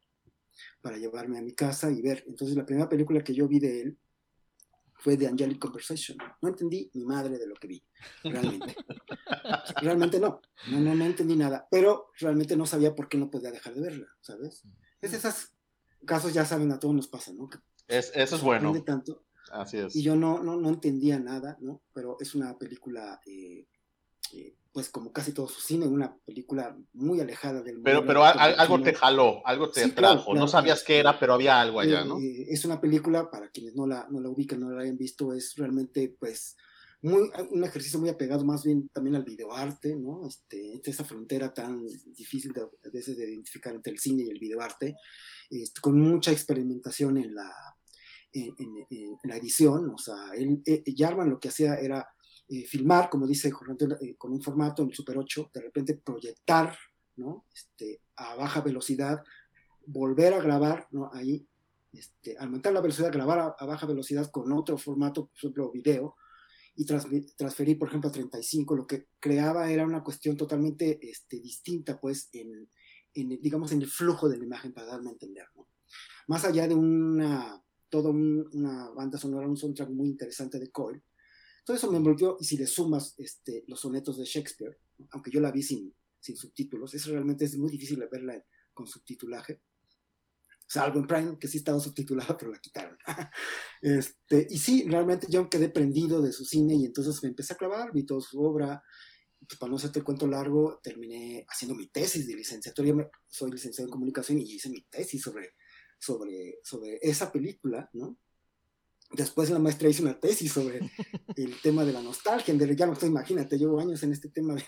[0.80, 2.24] Para llevarme a mi casa y ver.
[2.26, 3.98] Entonces, la primera película que yo vi de él
[4.98, 6.18] fue The Angelic Conversation.
[6.40, 7.84] No entendí ni madre de lo que vi,
[8.22, 8.76] realmente.
[9.82, 10.40] realmente no.
[10.70, 13.80] no, no, no entendí nada, pero realmente no sabía por qué no podía dejar de
[13.80, 14.62] verla, ¿sabes?
[15.00, 15.52] Es de esos
[16.04, 17.48] casos, ya saben, a todos nos pasa, ¿no?
[17.48, 17.58] Que
[17.88, 18.72] Es, eso es bueno.
[18.84, 19.94] tanto Así es.
[19.94, 21.82] y yo no, no, no entendía nada, ¿no?
[21.92, 23.66] Pero es una película, eh,
[24.72, 28.82] pues como casi todo su cine, una película muy alejada del Pero, pero a- algo
[28.82, 30.24] te jaló, algo te Sí, atrajo.
[30.26, 32.18] claro, no sabías qué era, pero había algo allá, ¿no?
[32.18, 34.98] Eh, eh, es una película, para quienes no la, no la ubican, no la hayan
[34.98, 36.56] visto, es realmente, pues,
[37.02, 40.26] muy, un ejercicio muy apegado más bien también al videoarte, ¿no?
[40.26, 41.82] Este, esa frontera tan
[42.14, 44.94] difícil de, a veces de identificar entre el cine y el videoarte,
[45.48, 47.50] este, con mucha experimentación en la,
[48.32, 52.06] en, en- en- la edición, o sea, él, eh, Jarman lo que hacía era
[52.48, 55.94] eh, filmar, como dice Jorge eh, con un formato en el Super 8, de repente
[55.96, 56.76] proyectar,
[57.16, 57.44] ¿no?
[57.54, 59.22] Este, a baja velocidad,
[59.86, 61.10] volver a grabar, ¿no?
[61.12, 61.46] Ahí,
[61.92, 66.16] este, aumentar la velocidad, grabar a, a baja velocidad con otro formato, por ejemplo, video,
[66.78, 71.40] y transmi- transferir, por ejemplo, a 35, lo que creaba era una cuestión totalmente este,
[71.40, 72.68] distinta, pues, en,
[73.14, 75.68] en, digamos, en el flujo de la imagen, para darme a entender, ¿no?
[76.28, 81.02] Más allá de una, toda un- una banda sonora, un soundtrack muy interesante de Coyle,
[81.66, 84.78] todo eso me envolvió, y si le sumas este, los sonetos de Shakespeare,
[85.10, 88.40] aunque yo la vi sin, sin subtítulos, eso realmente es muy difícil verla
[88.72, 89.62] con subtitulaje,
[90.68, 92.96] salvo en Prime, que sí estaba subtitulada, pero la quitaron.
[93.82, 97.56] este, y sí, realmente yo quedé prendido de su cine y entonces me empecé a
[97.56, 98.80] clavar, vi toda su obra.
[99.48, 102.88] Pues, para no hacerte el cuento largo, terminé haciendo mi tesis de licenciatura.
[102.88, 105.54] Yo soy licenciado en comunicación y hice mi tesis sobre,
[105.98, 108.18] sobre, sobre esa película, ¿no?
[109.12, 110.80] Después la maestría hice una tesis sobre
[111.36, 112.94] el tema de la nostalgia en Derek Jarman.
[112.94, 114.64] Entonces, imagínate, llevo años en este tema de,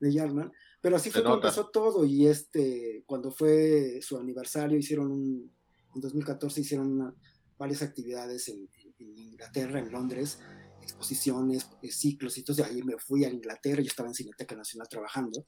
[0.00, 0.52] de Jarman.
[0.82, 2.04] Pero así fue como empezó todo.
[2.04, 5.52] Y este, cuando fue su aniversario, hicieron un,
[5.94, 7.14] en 2014 hicieron una-
[7.58, 10.38] varias actividades en, en- en Inglaterra, en Londres,
[10.82, 12.36] exposiciones, eh, ciclos.
[12.36, 15.46] Y entonces ahí me fui a Inglaterra, yo estaba en Cineteca Nacional trabajando.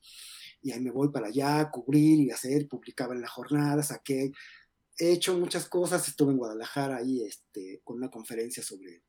[0.63, 4.31] Y ahí me voy para allá a cubrir y hacer, publicaba en la jornada, saqué
[4.99, 9.05] he hecho muchas cosas, estuve en Guadalajara ahí este, con una conferencia sobre,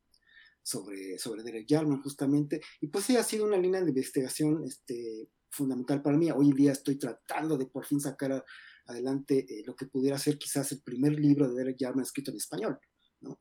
[0.62, 5.30] sobre, sobre Derek Jarman justamente, y pues sí, ha sido una línea de investigación este,
[5.50, 6.32] fundamental para mí.
[6.32, 8.43] Hoy en día estoy tratando de por fin sacar
[8.86, 12.38] adelante eh, lo que pudiera ser quizás el primer libro de Derek Jarman escrito en
[12.38, 12.80] español,
[13.22, 13.39] ¿no?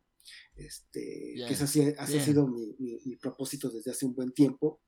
[0.54, 2.24] Este, Bien, que ese, ha sido- ese ha bien.
[2.24, 4.80] sido mi, mi- mi propósito desde hace un buen tiempo,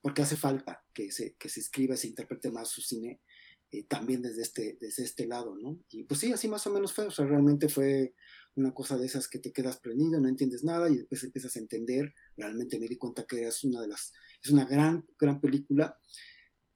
[0.00, 3.20] porque hace falta que se, que se escriba se interprete más su cine
[3.72, 5.78] eh, también desde este, desde este lado, ¿no?
[5.90, 8.14] Y pues sí, así más o menos fue, o sea, realmente fue
[8.56, 11.60] una cosa de esas que te quedas prendido, no entiendes nada y después empiezas a
[11.60, 15.96] entender, realmente me di cuenta que es una de las, es una gran, gran película.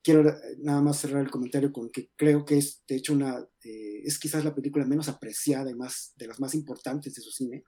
[0.04, 3.40] Quiero eh, nada más cerrar el comentario con que creo que es, de hecho, una,
[3.64, 7.32] eh, es quizás la película menos apreciada y más, de las más importantes de su
[7.32, 7.64] cine,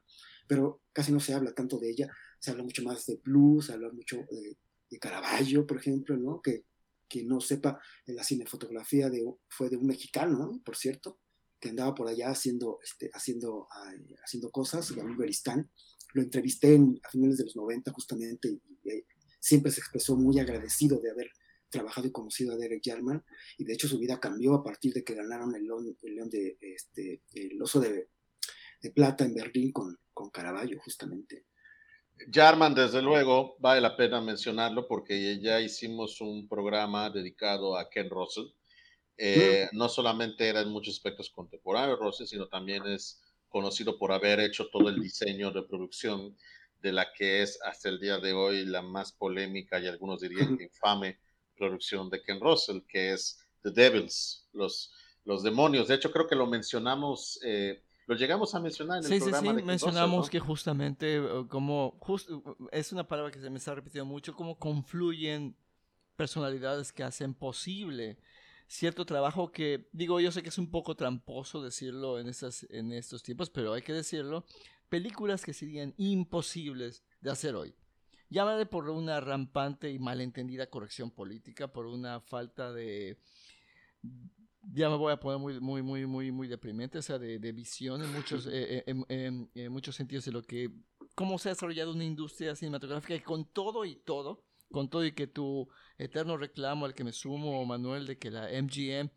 [0.46, 2.08] pero casi no se habla tanto de ella,
[2.38, 4.56] se habla mucho más de blues, se habla mucho de,
[4.88, 6.40] de Caravaggio, por ejemplo, ¿no?
[6.40, 6.64] Que,
[7.08, 10.62] que no sepa, la cinefotografía de, fue de un mexicano, ¿no?
[10.64, 11.18] por cierto,
[11.58, 15.70] que andaba por allá haciendo, este, haciendo, ay, haciendo cosas, Gabriel Beristán.
[16.12, 19.06] Lo entrevisté en, a finales de los 90 justamente y, y, eh,
[19.40, 21.30] siempre se expresó muy agradecido de haber
[21.68, 23.24] trabajado y conocido a Derek Jarman
[23.58, 26.30] y de hecho su vida cambió a partir de que ganaron el león, el león
[26.30, 28.08] de este el oso de,
[28.82, 31.46] de plata en Berlín con, con Caravaggio justamente
[32.32, 38.08] Jarman, desde luego, vale la pena mencionarlo porque ya hicimos un programa dedicado a Ken
[38.08, 38.46] Russell.
[39.18, 44.40] Eh, no solamente era en muchos aspectos contemporáneos Russell, sino también es conocido por haber
[44.40, 46.36] hecho todo el diseño de producción
[46.82, 50.56] de la que es hasta el día de hoy la más polémica y algunos dirían
[50.58, 51.18] que infame
[51.56, 54.92] producción de Ken Russell, que es The Devils, los,
[55.24, 55.88] los demonios.
[55.88, 59.30] De hecho, creo que lo mencionamos, eh, lo llegamos a mencionar en el Sí, sí,
[59.30, 62.30] programa sí, de Ken mencionamos Russell, que justamente uh, como, just-
[62.72, 65.56] es una palabra que se me está repitiendo mucho, como confluyen
[66.16, 68.18] personalidades que hacen posible
[68.68, 72.92] cierto trabajo que, digo, yo sé que es un poco tramposo decirlo en, estas, en
[72.92, 74.44] estos tiempos, pero hay que decirlo,
[74.88, 77.74] películas que serían imposibles de hacer hoy.
[78.28, 83.18] Llámale por una rampante y malentendida corrección política, por una falta de,
[84.72, 87.52] ya me voy a poner muy, muy, muy, muy, muy deprimente, o sea, de, de
[87.52, 90.70] visión en muchos, eh, eh, en, en- en muchos sentidos de lo que
[91.14, 95.12] cómo se ha desarrollado una industria cinematográfica que con todo y todo, con todo y
[95.12, 99.08] que tu eterno reclamo al que me sumo, Manuel, de que la MGM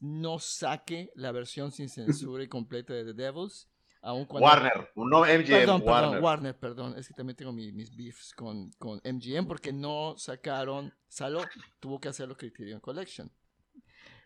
[0.00, 3.68] no saque la versión sin censura y completa de The Devils.
[4.02, 4.46] Aun cuando...
[4.48, 6.10] Warner, no MGM, Perdón, Warner.
[6.10, 6.94] perdón, Warner, perdón.
[6.98, 11.42] Es que también tengo mi- mis beefs con, con MGM porque no sacaron Salo,
[11.80, 13.30] tuvo que hacerlo Criterion Collection.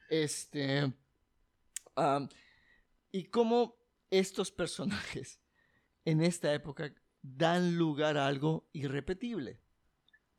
[0.09, 0.93] Este.
[3.13, 3.77] y cómo
[4.11, 5.41] estos personajes
[6.05, 9.61] en esta época dan lugar a algo irrepetible,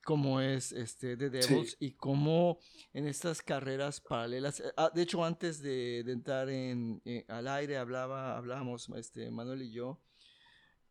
[0.03, 2.59] como es este The Devils, y cómo
[2.93, 7.47] en estas carreras paralelas, eh, ah, de hecho antes de, de entrar en, eh, al
[7.47, 10.01] aire hablaba, hablábamos este, Manuel y yo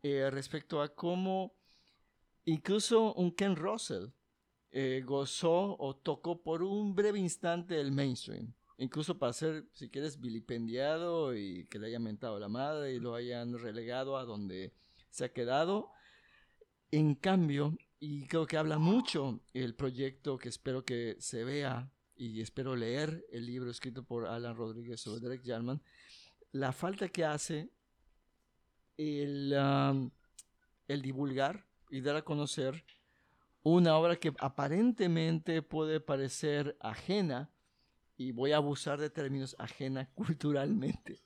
[0.01, 1.57] eh, respecto a cómo
[2.45, 4.07] incluso un Ken Russell
[4.71, 8.53] eh, gozó o tocó por un breve instante el mainstream.
[8.81, 13.13] Incluso para ser, si quieres, vilipendiado y que le hayan mentado la madre y lo
[13.13, 14.73] hayan relegado a donde
[15.09, 15.91] se ha quedado.
[16.89, 22.39] En cambio, y creo que habla mucho el proyecto que espero que se vea y
[22.39, 25.81] espero leer el libro escrito por Alan Rodríguez sobre Derek Jarman,
[26.53, 27.69] la falta que hace
[28.95, 30.09] el, um,
[30.87, 32.85] el divulgar y dar a conocer
[33.61, 37.51] una obra que aparentemente puede parecer ajena,
[38.19, 41.23] y voy a abusar de términos ajena culturalmente,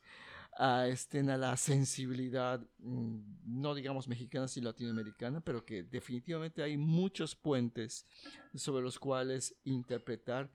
[0.55, 6.77] a, este, a la sensibilidad, mm, no digamos mexicana, sino latinoamericana, pero que definitivamente hay
[6.77, 8.05] muchos puentes
[8.53, 10.51] sobre los cuales interpretar,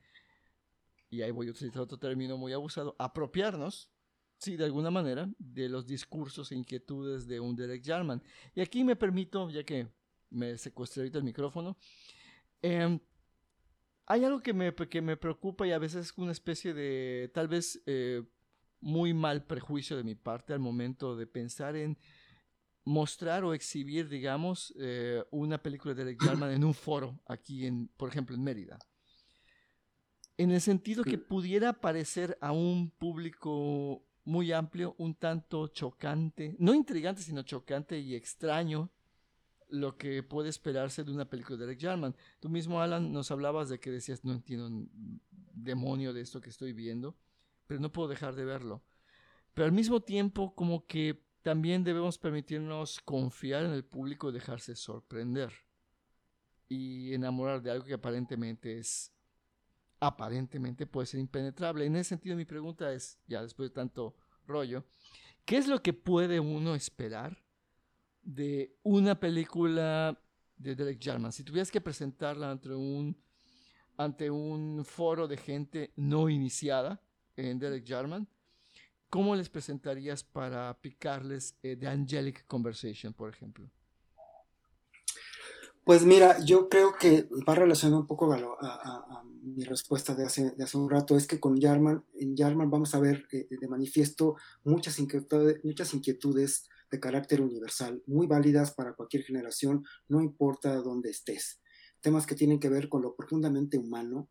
[1.11, 3.91] y ahí voy a utilizar otro término muy abusado, apropiarnos,
[4.39, 8.22] sí, de alguna manera, de los discursos e inquietudes de un Derek Jarman.
[8.55, 9.89] Y aquí me permito, ya que
[10.30, 11.76] me secuestré ahorita el micrófono,
[12.62, 13.01] em,
[14.09, 17.46] hay algo que me, que me preocupa y a veces es una especie de, tal
[17.46, 18.22] vez, eh,
[18.80, 21.98] muy mal prejuicio de mi parte al momento de pensar en
[22.84, 27.88] mostrar o exhibir, digamos, eh, una película de Derek Jarman en un foro aquí, en,
[27.98, 28.78] por ejemplo, en Mérida.
[30.38, 36.74] En el sentido que pudiera parecer a un público muy amplio, un tanto chocante, no
[36.74, 38.90] intrigante, sino chocante y extraño
[39.68, 42.16] lo que puede esperarse de una película de Derek Jarman.
[42.40, 46.50] Tú mismo, Alan, nos hablabas de que decías, no entiendo un demonio de esto que
[46.50, 47.16] estoy viendo,
[47.66, 48.82] pero no puedo dejar de verlo.
[49.54, 54.74] Pero al mismo tiempo, como que también debemos permitirnos confiar en el público y dejarse
[54.74, 55.52] sorprender
[56.68, 59.12] y enamorar de algo que aparentemente es
[60.00, 61.84] aparentemente puede ser impenetrable.
[61.84, 64.14] En ese sentido, mi pregunta es, ya después de tanto
[64.46, 64.84] rollo,
[65.44, 67.42] ¿qué es lo que puede uno esperar
[68.29, 70.20] de una película
[70.59, 71.33] de Derek Jarman?
[71.33, 73.16] Si tuvieras que presentarla ante un,
[73.97, 77.01] ante un foro de gente no iniciada
[77.37, 78.29] en Derek Jarman,
[79.09, 83.70] ¿cómo les presentarías para picarles eh, The Angelic Conversation, por ejemplo?
[85.85, 90.64] Pues mira, yo creo que va relacionado un poco a, mi respuesta de hace, de
[90.64, 94.37] hace un rato, es que con Jarman, en Jarman vamos a ver eh, de manifiesto
[94.64, 101.11] muchas inquietudes, muchas inquietudes de carácter universal, muy válidas para cualquier generación, no importa dónde
[101.11, 101.61] estés.
[102.01, 104.28] Temas que tienen que ver con lo profundamente humano,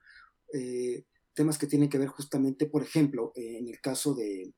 [0.53, 4.53] eh, temas que tienen que ver justamente, por ejemplo, eh, en el caso de,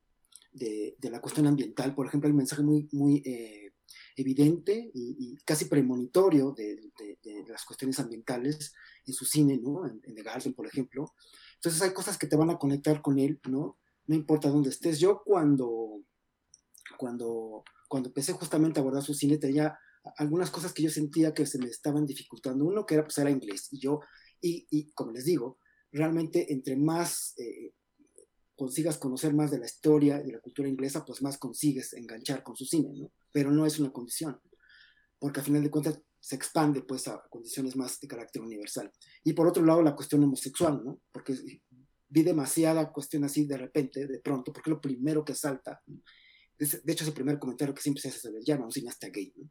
[0.51, 3.73] de- de la cuestión ambiental, por ejemplo, hay un mensaje muy, muy eh,
[4.15, 8.73] evidente y, y casi premonitorio de, de- las cuestiones ambientales
[9.05, 9.87] en su cine, ¿no?
[9.87, 11.13] En, en The Garden, por ejemplo.
[11.55, 13.77] Entonces hay cosas que te van a conectar con él, ¿no?
[14.05, 14.99] No importa dónde estés.
[14.99, 16.03] Yo cuando,
[16.97, 19.77] cuando, cuando empecé justamente a abordar su cine, tenía
[20.17, 22.63] algunas cosas que yo sentía que se me estaban dificultando.
[22.63, 23.67] Uno que era, pues, era inglés.
[23.71, 23.99] Y yo,
[24.39, 25.59] y, y como les digo,
[25.91, 27.73] realmente entre más eh,
[28.55, 32.43] consigas conocer más de la historia y de la cultura inglesa, pues más consigues enganchar
[32.43, 33.11] con su cine, ¿no?
[33.31, 34.39] Pero no es una condición,
[35.17, 38.91] porque a final de cuentas se expande pues a condiciones más de carácter universal.
[39.23, 41.01] Y por otro lado, la cuestión homosexual, ¿no?
[41.11, 41.35] Porque
[42.09, 45.81] vi demasiada cuestión así de repente, de pronto, porque lo primero que salta.
[45.87, 46.01] ¿no?
[46.59, 49.09] Es- de hecho, es el primer comentario que siempre se hace sobre llama un cineasta
[49.09, 49.49] gay, ¿no?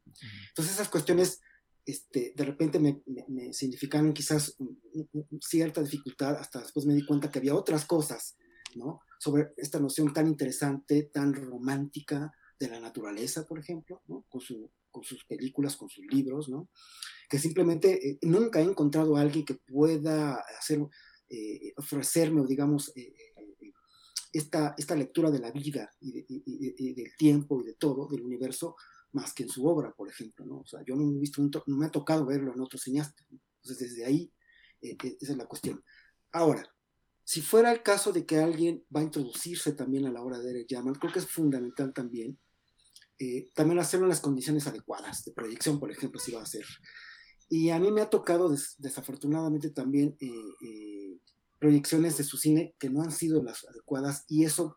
[0.50, 1.40] Entonces esas cuestiones
[1.86, 6.84] este, de repente me, me- me significaron quizás un- un- un- cierta dificultad, hasta después
[6.84, 8.36] me di cuenta que había otras cosas,
[8.74, 9.00] ¿no?
[9.18, 12.30] Sobre esta noción tan interesante, tan romántica
[12.61, 14.26] de la naturaleza, por ejemplo, ¿no?
[14.28, 16.68] Con, su- con sus películas, con sus libros, ¿no?
[17.30, 20.80] Que simplemente eh, nunca he encontrado a alguien que pueda hacer,
[21.30, 23.14] eh, ofrecerme, digamos, eh,
[24.32, 28.06] esta, esta lectura de la vida y, de- y- y- del tiempo y de todo,
[28.08, 28.76] del universo,
[29.12, 30.58] más que en su obra, por ejemplo, ¿no?
[30.60, 33.24] O sea, yo no, he visto no me ha tocado verlo en otro cineasta.
[33.30, 33.40] ¿no?
[33.62, 34.32] Entonces, desde ahí,
[34.82, 35.82] eh, eh, esa es la cuestión.
[36.32, 36.68] Ahora,
[37.24, 40.44] si fuera el caso de que alguien va a introducirse también a la obra de
[40.46, 42.38] Derek Jarman, creo que es fundamental también
[43.20, 46.64] eh, también hacerlo en las condiciones adecuadas de proyección, por ejemplo, si va a ser.
[47.48, 50.30] Y a mí me ha tocado desafortunadamente también eh,
[50.62, 51.18] eh,
[51.59, 54.76] proyecciones de su cine que no han sido las adecuadas y eso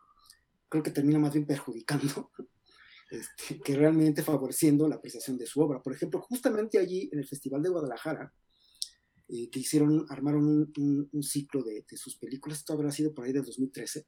[0.68, 2.30] creo que termina más bien perjudicando
[3.10, 5.82] este, que realmente favoreciendo la apreciación de su obra.
[5.82, 8.32] Por ejemplo, justamente allí en el Festival de Guadalajara,
[9.28, 13.44] que hicieron, armaron un, ciclo de, de, sus películas, esto habrá sido por ahí del
[13.44, 14.06] 2013,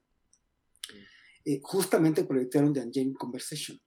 [1.63, 3.81] justamente proyectaron The Unchained Conversation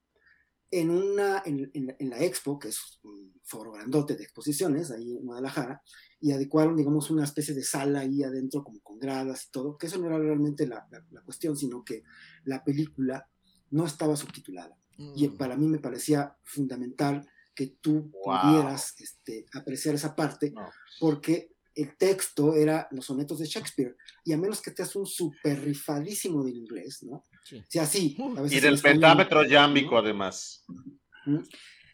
[0.72, 5.26] en, una, en, en, la expo, que es un foro grandote de exposiciones ahí en
[5.26, 5.82] Guadalajara,
[6.20, 9.88] y adecuaron, digamos, una especie de sala ahí adentro, como con gradas y todo, que
[9.88, 12.04] eso no era realmente la, la, cuestión, sino que
[12.46, 13.30] la película
[13.72, 14.78] no estaba subtitulada.
[14.98, 15.38] Y mm.
[15.38, 20.54] para mí me parecía fundamental que tú pudieras este, apreciar esa parte,
[21.00, 25.64] porque el texto era los sonetos de Shakespeare, y a menos que hagas un súper
[25.64, 27.24] rifadísimo del inglés, ¿no?
[27.48, 27.64] Sí.
[27.70, 28.18] Si así.
[28.50, 30.66] y del pentámetro yámbico, además.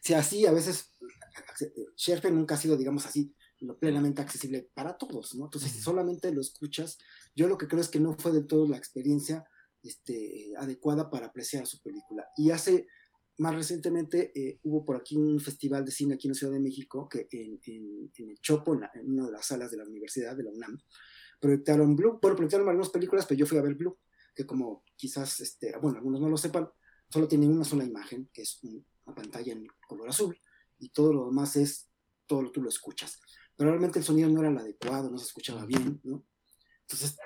[0.02, 0.98] Si así, a veces,
[1.96, 5.46] Shakespeare nunca ha sido, digamos así, lo plenamente accesible para todos, ¿no?
[5.46, 6.98] Entonces, si solamente lo escuchas,
[7.36, 9.46] yo lo que creo es que no fue de todo la experiencia
[9.84, 12.26] este, adecuada para apreciar su película.
[12.36, 12.88] Y hace
[13.38, 16.60] más recientemente eh, hubo por aquí un festival de cine aquí en la Ciudad de
[16.60, 17.60] México, que en,
[18.16, 20.80] el Chopo, en, una de las salas de la universidad, de la UNAM,
[21.40, 23.98] proyectaron Blue, bueno, proyectaron algunas películas, pero yo fui a ver Blue,
[24.34, 26.70] que como quizás, este, bueno, algunos no lo sepan,
[27.10, 30.38] solo tiene una sola imagen, que es una pantalla en color azul,
[30.80, 31.90] y todo lo demás es,
[32.26, 33.20] todo lo tú lo escuchas.
[33.56, 36.26] Pero realmente el sonido no era el adecuado, no se escuchaba bien, ¿no?
[36.82, 37.18] Entonces,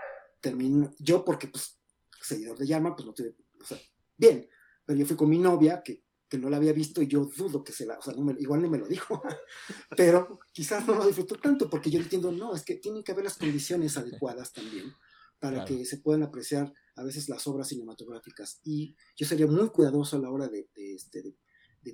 [0.41, 1.79] terminé, yo porque, pues,
[2.21, 3.79] seguidor de llama, pues no tuve, o sea,
[4.17, 4.49] bien,
[4.85, 7.63] pero yo fui con mi novia, que, que no la había visto y yo dudo
[7.63, 9.21] que se la, o sea, igual no me lo dijo,
[9.97, 13.25] pero quizás no lo disfrutó tanto, porque yo entiendo, no, es que tienen que haber
[13.25, 14.93] las condiciones adecuadas también
[15.39, 18.59] para que se puedan apreciar a veces las obras cinematográficas.
[18.63, 21.35] Y yo sería muy cuidadoso a la hora de, este,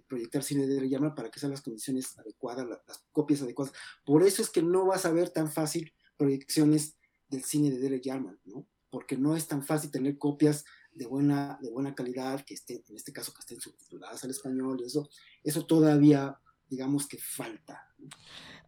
[0.07, 3.73] proyectar cine de llama para que sean las condiciones adecuadas, las, copias adecuadas.
[4.05, 6.97] Por eso es que no vas a ver tan fácil proyecciones
[7.29, 8.67] del cine de Derek Jarman, ¿no?
[8.89, 12.95] Porque no es tan fácil tener copias de buena, de buena calidad, que esté, en
[12.95, 15.09] este caso, que estén subtituladas al español, y eso,
[15.43, 16.39] eso todavía,
[16.69, 17.81] digamos que falta.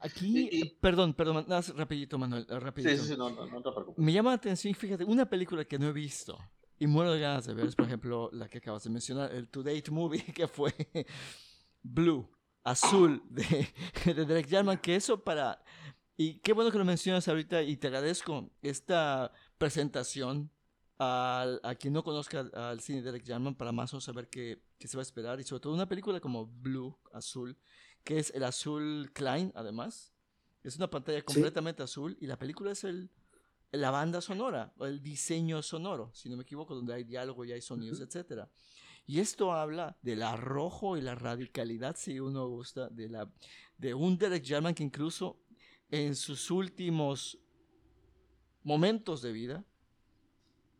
[0.05, 1.45] Aquí, perdón, perdón,
[1.75, 3.03] rapidito, Manuel, rapidito.
[3.03, 4.03] Sí, sí, no, no, no te preocupes.
[4.03, 6.37] Me llama la atención, fíjate, una película que no he visto
[6.77, 9.47] y muero de ganas de ver es, por ejemplo, la que acabas de mencionar, el
[9.47, 10.73] To Date Movie, que fue
[11.81, 12.29] Blue,
[12.63, 13.67] azul, de,
[14.05, 15.63] de Derek Jarman, que eso para...
[16.17, 20.49] Y qué bueno que lo mencionas ahorita y te agradezco esta presentación
[20.97, 24.87] a quien no conozca al cine de Derek Jarman para más o saber qué, qué,
[24.87, 27.57] se va a esperar y sobre todo una película como Blue, azul,
[28.05, 30.13] que es el azul Klein además.
[30.63, 33.09] Es una pantalla completamente azul y la película es el,
[33.71, 37.51] la banda sonora, o el diseño sonoro, si no me equivoco, donde hay diálogo y
[37.51, 38.47] hay sonidos, etc.
[39.05, 43.29] Y esto habla del arrojo y la radicalidad, si uno gusta, de, la,
[43.77, 45.41] de un Derek Jarman que incluso
[45.89, 47.37] en sus últimos
[48.63, 49.65] momentos de vida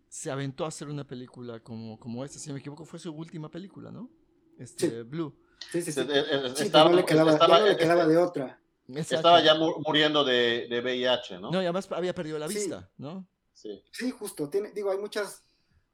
[0.08, 3.12] se aventó a hacer una película como, como esta, si no me equivoco, fue su
[3.12, 4.10] última película, ¿no?
[4.58, 5.36] Este, Blue.
[5.72, 6.00] Sí, sí, sí.
[6.02, 8.60] Eh, eh, estaba, no le quedaba, estaba, de otra.
[8.88, 11.52] Estaba ya muriendo de, de, VIH, ¿no?
[11.52, 13.28] No, y además había perdido la vista, ¿no?
[13.54, 13.82] Sí.
[13.92, 14.50] Sí, justo.
[14.50, 15.44] Tiene, digo, hay muchas,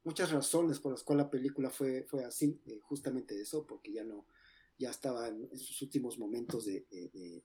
[0.03, 4.03] muchas razones por las cuales la película fue, fue así, eh, justamente eso, porque ya
[4.03, 4.25] no,
[4.77, 7.43] ya estaba en, sus últimos momentos de, de,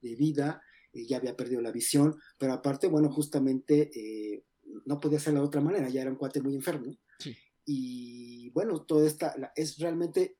[0.00, 0.60] de vida,
[0.92, 3.90] ya había perdido la visión, pero aparte, bueno, justamente
[4.84, 6.96] no podía ser de otra manera, ya era un cuate muy enfermo.
[7.64, 10.36] Y bueno, toda esta, es realmente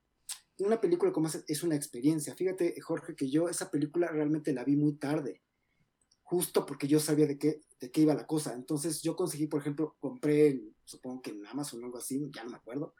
[0.59, 2.35] una película como es, es una experiencia.
[2.35, 5.43] Fíjate, Jorge, que yo esa película realmente la vi muy tarde,
[6.23, 8.53] justo porque yo sabía de qué, de qué iba la cosa.
[8.53, 12.51] Entonces yo conseguí, por ejemplo, compré, supongo que en Amazon o algo así, ya no
[12.51, 12.95] me acuerdo,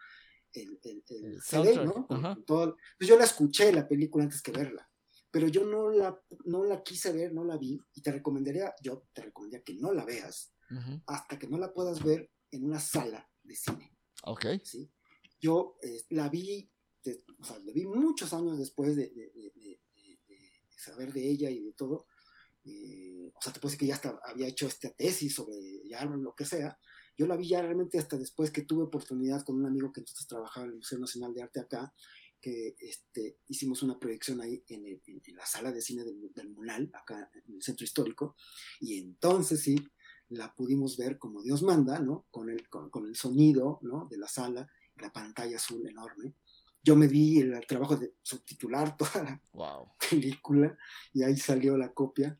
[0.53, 2.07] el, el, el, CD, ¿no?
[2.45, 4.89] Todo, pues yo la escuché, la película, antes que verla.
[5.29, 9.07] Pero yo no la, no la quise ver, no la vi, y te recomendaría, yo
[9.13, 10.53] te recomendaría que no la veas,
[11.05, 13.93] hasta que no la puedas ver en una sala de cine.
[14.23, 14.45] Ok.
[14.63, 14.89] ¿sí?
[15.39, 16.69] Yo eh, la vi,
[17.39, 19.11] o sea, la vi muchos años después de,
[20.77, 22.07] saber de ella y de todo.
[22.63, 26.05] Eh, o sea, te puedo decir que ya hasta había hecho esta tesis sobre ya
[26.05, 26.79] lo que sea.
[27.17, 30.27] Yo la vi ya realmente hasta después que tuve oportunidad con un amigo que entonces
[30.27, 31.93] trabajaba en el Museo Nacional de Arte acá,
[32.39, 36.91] que este, hicimos una proyección ahí en, en, la sala de cine del, del Munal,
[36.93, 38.35] acá en el centro histórico,
[38.79, 39.75] y entonces sí,
[40.29, 42.25] la pudimos ver como Dios manda, ¿no?
[42.31, 44.07] Con el, con, el sonido, ¿no?
[44.09, 46.35] De la sala, la pantalla azul enorme.
[46.87, 49.41] Yo me di el, trabajo de subtitular toda la
[50.09, 50.77] película
[51.11, 52.39] y ahí salió la copia.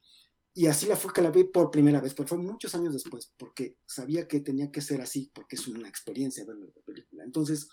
[0.54, 3.34] Y así la fue que la vi por primera vez, pero fue muchos años después,
[3.38, 7.26] porque sabía que tenía que ser así, porque es una experiencia ver la película.
[7.26, 7.68] Entonces,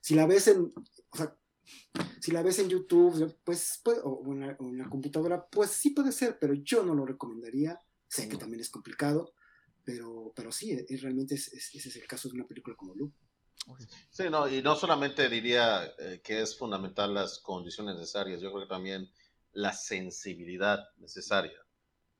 [0.00, 0.72] si la ves en,
[1.10, 1.36] o sea,
[2.20, 5.90] Si la ves en YouTube, pues, puede- o en la, en la computadora, pues sí
[5.90, 7.78] puede ser, pero yo no lo recomendaría.
[8.08, 9.34] Sé que también es complicado,
[9.84, 12.94] pero, pero sí, es, realmente es- es- ese es el caso de una película como
[12.94, 13.12] Loop.
[14.10, 18.64] Sí, no, y no solamente diría eh, que es fundamental las condiciones necesarias, yo creo
[18.64, 19.10] que también
[19.52, 21.58] la sensibilidad necesaria,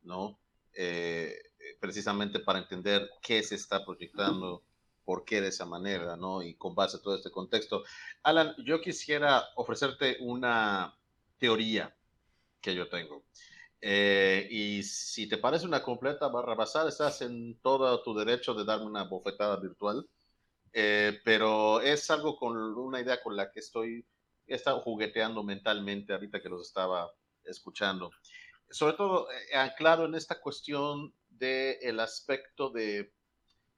[0.02, 0.38] ¿no?
[0.74, 1.36] Eh,
[1.80, 4.62] precisamente para entender qué se está proyectando,
[5.04, 6.42] por qué de esa manera, ¿no?
[6.42, 7.82] Y con base a todo este contexto.
[8.22, 10.96] Alan, yo quisiera ofrecerte una
[11.38, 11.94] teoría
[12.60, 13.24] que yo tengo.
[13.80, 18.64] Eh, y si te parece una completa barra basada, estás en todo tu derecho de
[18.64, 20.08] darme una bofetada virtual.
[20.72, 24.06] Eh, pero es algo con una idea con la que estoy,
[24.46, 27.12] he estado jugueteando mentalmente ahorita que los estaba
[27.44, 28.10] escuchando.
[28.70, 33.12] Sobre todo eh, anclado en esta cuestión del el aspecto de,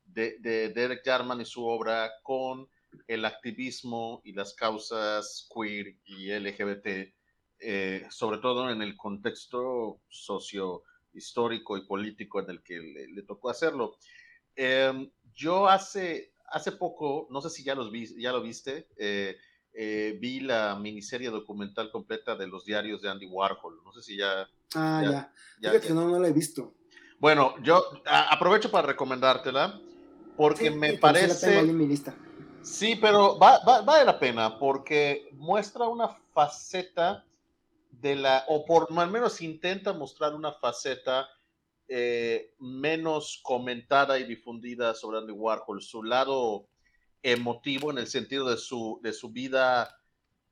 [0.04, 2.68] de, de Derek Jarman y su obra con
[3.08, 7.12] el activismo y las causas queer y LGBT,
[7.58, 10.82] eh, sobre todo en el contexto socio
[11.12, 13.96] histórico y político en el que le, le tocó hacerlo.
[14.56, 19.36] Eh, yo hace, hace poco, no sé si ya, los vi, ya lo viste, eh,
[19.72, 23.80] eh, vi la miniserie documental completa de los diarios de Andy Warhol.
[23.84, 24.48] No sé si ya.
[24.74, 25.10] Ah, ya.
[25.10, 25.88] ya, Fíjate ya.
[25.88, 26.74] que no, no la he visto.
[27.18, 29.80] Bueno, yo a, aprovecho para recomendártela
[30.36, 31.70] porque Sí, me sí, pero sí la tengo ahí parece.
[31.70, 32.16] en mi lista.
[32.62, 37.24] Sí, pero va, va- vale la pena porque muestra una faceta
[37.90, 41.28] de la, o por al menos intenta mostrar una faceta
[41.88, 46.68] eh, menos comentada y difundida sobre Andy Warhol, su lado
[47.22, 49.96] emotivo en el sentido de su, de su vida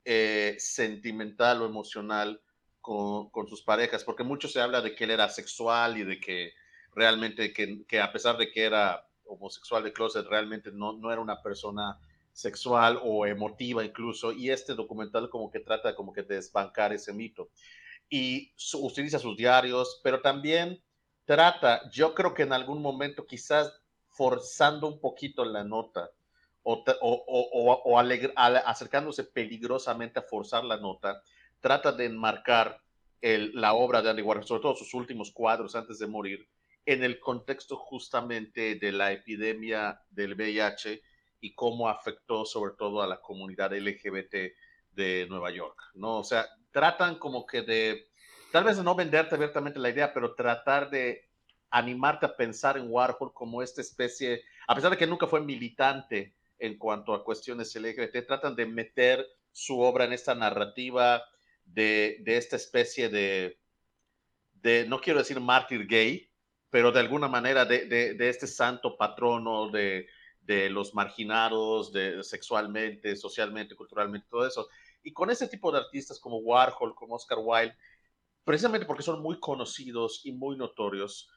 [0.04, 2.40] eh, sentimental o emocional
[2.80, 6.18] con, con sus parejas, porque mucho se habla de que él era sexual y de
[6.18, 6.52] que
[6.94, 11.20] realmente, que, que a pesar de que era homosexual de closet, realmente no, no era
[11.20, 11.98] una persona
[12.32, 17.12] sexual o emotiva incluso, y este documental como que trata como que de desbancar ese
[17.12, 17.50] mito.
[18.08, 20.82] Y su- utiliza sus diarios, pero también
[21.24, 23.72] trata, yo creo que en algún momento quizás
[24.08, 26.10] forzando un poquito la nota
[26.62, 31.22] o, o- o- o- acercándose peligrosamente a forzar la nota,
[31.60, 32.80] trata de enmarcar
[33.20, 36.48] el- la obra de Andy Warhol, sobre todo sus últimos cuadros antes de morir,
[36.84, 41.00] en el contexto justamente de la epidemia del VIH
[41.40, 44.52] y cómo afectó sobre todo a la comunidad LGBT
[44.90, 46.18] de Nueva York, ¿no?
[46.18, 48.08] O sea, tratan como que de,
[48.52, 51.28] tal vez no venderte abiertamente la idea, pero tratar de
[51.70, 56.34] animarte a pensar en Warhol como esta especie, a pesar de que nunca fue militante
[56.58, 61.24] en cuanto a cuestiones LGBT, tratan de meter su obra en esta narrativa
[61.64, 63.58] de, esta especie de,
[64.86, 66.30] no quiero decir mártir gay,
[66.68, 70.06] pero de alguna manera de, este santo patrono de,
[70.42, 74.68] de los marginados, de, sexualmente, socialmente, culturalmente, todo eso.
[75.02, 77.76] Y con ese tipo de artistas como Warhol, como Oscar Wilde,
[78.44, 81.30] precisamente porque son muy conocidos y muy notorios,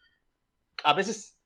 [0.84, 1.40] a veces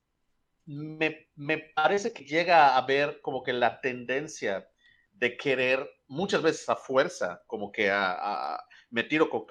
[0.66, 4.68] me, me parece que llega a haber como que la tendencia
[5.12, 9.44] de querer, muchas veces a fuerza, como que a, a me tiro con,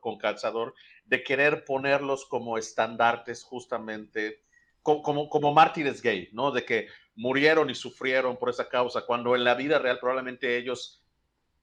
[0.00, 4.42] con calzador, de querer ponerlos como estandartes justamente,
[4.82, 6.50] como, como, como mártires gay, ¿no?
[6.50, 11.02] De que murieron y sufrieron por esa causa, cuando en la vida real probablemente ellos,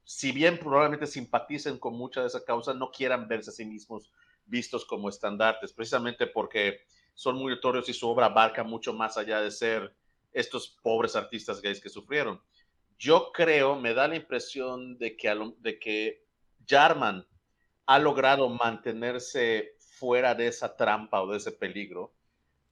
[0.04, 4.12] si bien probablemente simpaticen con mucha de esa causa, no quieran verse a sí mismos
[4.46, 6.82] vistos como estandartes, precisamente porque
[7.14, 9.96] son muy notorios y su obra abarca mucho más allá de ser
[10.32, 12.42] estos pobres artistas gays que sufrieron.
[12.98, 16.26] Yo creo, me da la impresión de que, de que
[16.68, 17.26] Jarman
[17.86, 22.14] ha logrado mantenerse fuera de esa trampa o de ese peligro.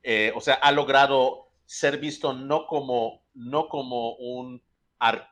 [0.04, 4.62] Eh, o sea, ha logrado ser visto no como, no como un,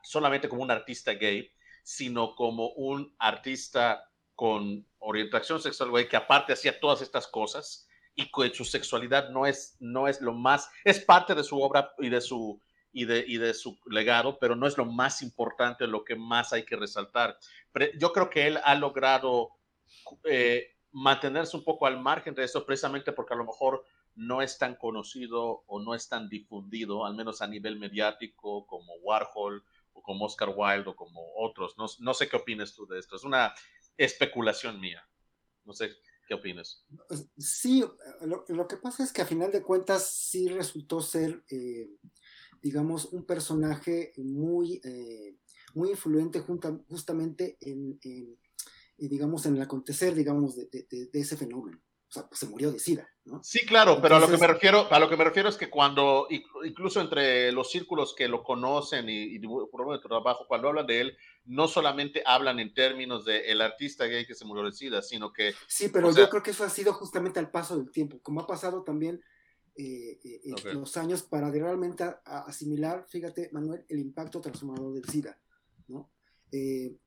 [0.03, 1.51] solamente como un artista gay,
[1.89, 8.29] sino como un artista con orientación sexual gay que aparte hacía todas estas cosas y
[8.31, 12.09] que su sexualidad no es, no es lo más, es parte de su obra y
[12.09, 12.61] de su,
[12.91, 16.53] y de, y de su legado, pero no es lo más importante, lo que más
[16.53, 17.39] hay que resaltar.
[17.97, 19.49] Yo creo que él ha logrado
[20.25, 23.83] eh, mantenerse un poco al margen de eso, precisamente porque a lo mejor
[24.13, 28.93] no es tan conocido o no es tan difundido, al menos a nivel mediático, como
[29.01, 29.63] Warhol
[30.01, 31.75] como Oscar Wilde o como otros.
[31.77, 33.15] No, no sé qué opinas tú de esto.
[33.15, 33.53] Es una
[33.97, 35.07] especulación mía.
[35.65, 35.91] No sé
[36.27, 36.85] qué opinas.
[37.37, 37.83] Sí,
[38.21, 41.89] lo, que pasa es que a final de cuentas sí resultó ser, eh,
[42.61, 45.37] digamos, un personaje muy, eh,
[45.73, 48.37] muy influyente junta, justamente en, en,
[48.97, 50.69] digamos, en el acontecer, digamos, de,
[51.13, 51.81] ese fenómeno.
[52.07, 53.43] o sea, pues se murió de SIDA, ¿no?
[53.43, 55.69] Sí, claro, pero a lo que me refiero, a lo que me refiero es que
[55.69, 60.67] cuando, inc- incluso entre los círculos que lo conocen y, y por de trabajo, cuando
[60.69, 64.63] hablan de él, no solamente hablan en términos de el artista gay que se murió
[64.65, 67.49] de SIDA, sino que Sí, pero sea- yo creo que eso ha sido justamente al
[67.51, 69.21] paso del tiempo, como ha pasado también
[69.75, 70.41] eh, eh,
[70.73, 75.39] los años para realmente a- a asimilar, fíjate, Manuel, el impacto transformador del SIDA,
[75.87, 76.11] ¿no?
[76.51, 76.97] Eh,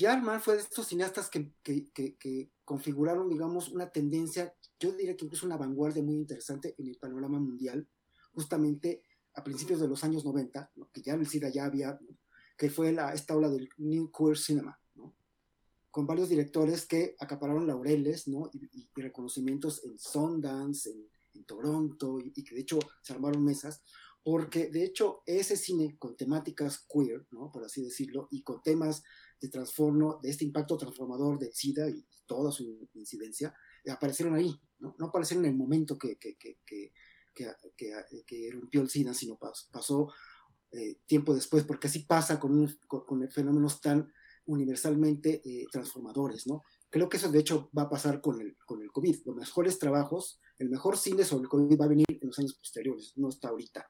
[0.00, 5.58] Jarman fue de estos cineastas que, configuraron, digamos, una tendencia, yo diría que incluso una
[5.58, 7.86] vanguardia muy interesante en el panorama mundial,
[8.32, 9.02] justamente
[9.34, 10.88] a principios de los años 90, ¿no?
[10.90, 11.98] que ya el SIDA ya había,
[12.56, 14.80] que fue esta ola del New Queer Cinema,
[15.90, 18.48] con varios directores que acapararon laureles ¿no?
[18.52, 20.90] y, reconocimientos en Sundance,
[21.34, 23.82] en, Toronto, y, que de hecho se armaron mesas,
[24.22, 29.02] porque de hecho ese cine con temáticas queer, por así decirlo, y con temas
[29.40, 34.54] de transformo, de este impacto transformador del SIDA y toda su incidencia, eh, aparecieron ahí,
[34.78, 34.94] ¿no?
[34.98, 36.92] no aparecieron en el momento que, que, que, que,
[38.26, 40.12] que, irrumpió el SIDA, sino pas- pasó
[40.72, 44.12] eh, tiempo después, porque así pasa con, un- con, con fenómenos tan
[44.46, 46.62] universalmente eh, transformadores, ¿no?
[46.90, 49.22] Creo que eso de hecho va a pasar con el, con el COVID.
[49.24, 52.54] Los mejores trabajos, el mejor cine sobre el COVID va a venir en los años
[52.54, 53.86] posteriores, no está ahorita.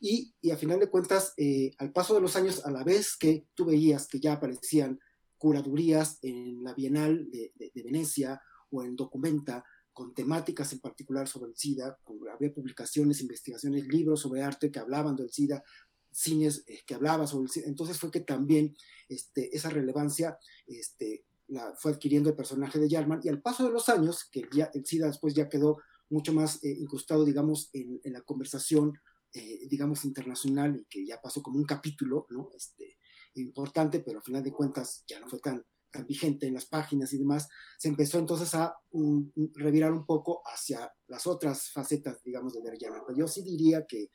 [0.00, 3.46] Y, a final de cuentas, eh, al paso de los años, a la vez que
[3.54, 4.98] tú veías que ya aparecían
[5.36, 7.52] curadurías en la Bienal de,
[7.84, 8.40] Venecia
[8.70, 11.98] o en Documenta, con temáticas en particular sobre el SIDA,
[12.32, 15.62] había publicaciones, investigaciones, libros sobre arte que hablaban del SIDA,
[16.10, 17.68] cines eh, que hablaban sobre el SIDA.
[17.68, 18.74] Entonces fue que también
[19.08, 23.72] este, esa relevancia este, la fue adquiriendo el personaje de Jarman y al paso de
[23.72, 25.78] los años, que ya, el SIDA después ya quedó
[26.08, 28.94] mucho más eh, incrustado, digamos, en la conversación,
[29.32, 32.50] eh, digamos, internacional y que ya pasó como un capítulo, ¿no?
[32.56, 32.98] Este,
[33.34, 37.12] importante, pero al final de cuentas ya no fue tan, tan vigente en las páginas
[37.12, 39.22] y demás, se empezó entonces a mm,
[39.54, 43.02] revirar un poco hacia las otras facetas, digamos, de ver Jarman.
[43.06, 44.10] Pero yo sí diría que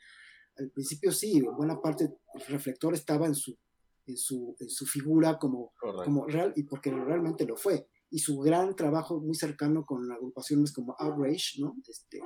[0.57, 3.57] al principio sí, buena parte del reflector estaba en su,
[4.05, 6.05] en su, en su figura como correcto.
[6.05, 10.72] como real y porque realmente lo fue y su gran trabajo muy cercano con agrupaciones
[10.72, 11.76] como Outrage, ¿no?
[11.88, 12.22] Este,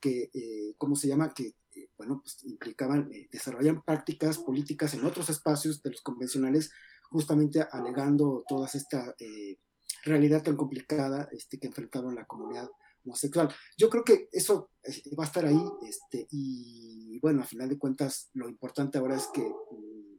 [0.00, 1.32] que, eh, ¿cómo se llama?
[1.32, 1.54] Que,
[1.96, 6.70] bueno, pues implicaban, eh, desarrollan prácticas políticas en otros espacios de los convencionales,
[7.10, 9.58] justamente alegando toda esta eh,
[10.04, 12.68] realidad tan complicada este, que enfrentaron la comunidad
[13.04, 13.54] homosexual.
[13.76, 17.78] Yo creo que eso eh, va a estar ahí, este, y bueno, a final de
[17.78, 20.18] cuentas, lo importante ahora es que, mm,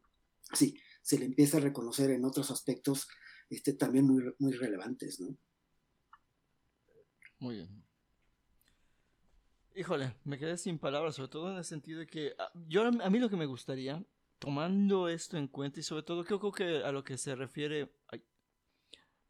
[0.53, 3.07] sí, se le empieza a reconocer en otros aspectos
[3.49, 5.37] este, también muy, muy relevantes, ¿no?
[7.39, 7.88] Muy bien.
[9.75, 13.09] Híjole, me quedé sin palabras, sobre todo en el sentido de que ah, yo a
[13.09, 14.03] mí lo que me gustaría,
[14.39, 17.91] tomando esto en cuenta y sobre todo creo, que a lo que se refiere,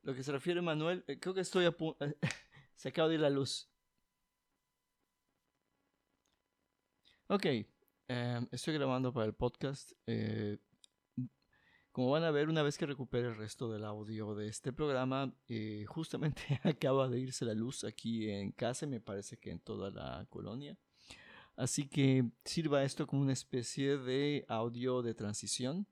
[0.02, 2.06] lo que se refiere Manuel, eh, creo que estoy a punto,
[2.76, 3.70] se acaba de ir la luz.
[7.28, 9.92] Ok, eh, estoy grabando para el podcast.
[10.08, 10.58] eh,
[11.92, 15.34] como van a ver, una vez que recupere el resto del audio de este programa,
[15.48, 19.90] eh, justamente acaba de irse la luz aquí en casa, me parece que en toda
[19.90, 20.78] la colonia.
[21.56, 25.88] Así que sirva esto como una especie de audio de transición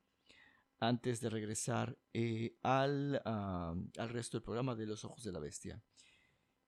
[0.80, 5.40] antes de regresar eh, al, ah, al resto del programa de Los Ojos de la
[5.40, 5.82] Bestia.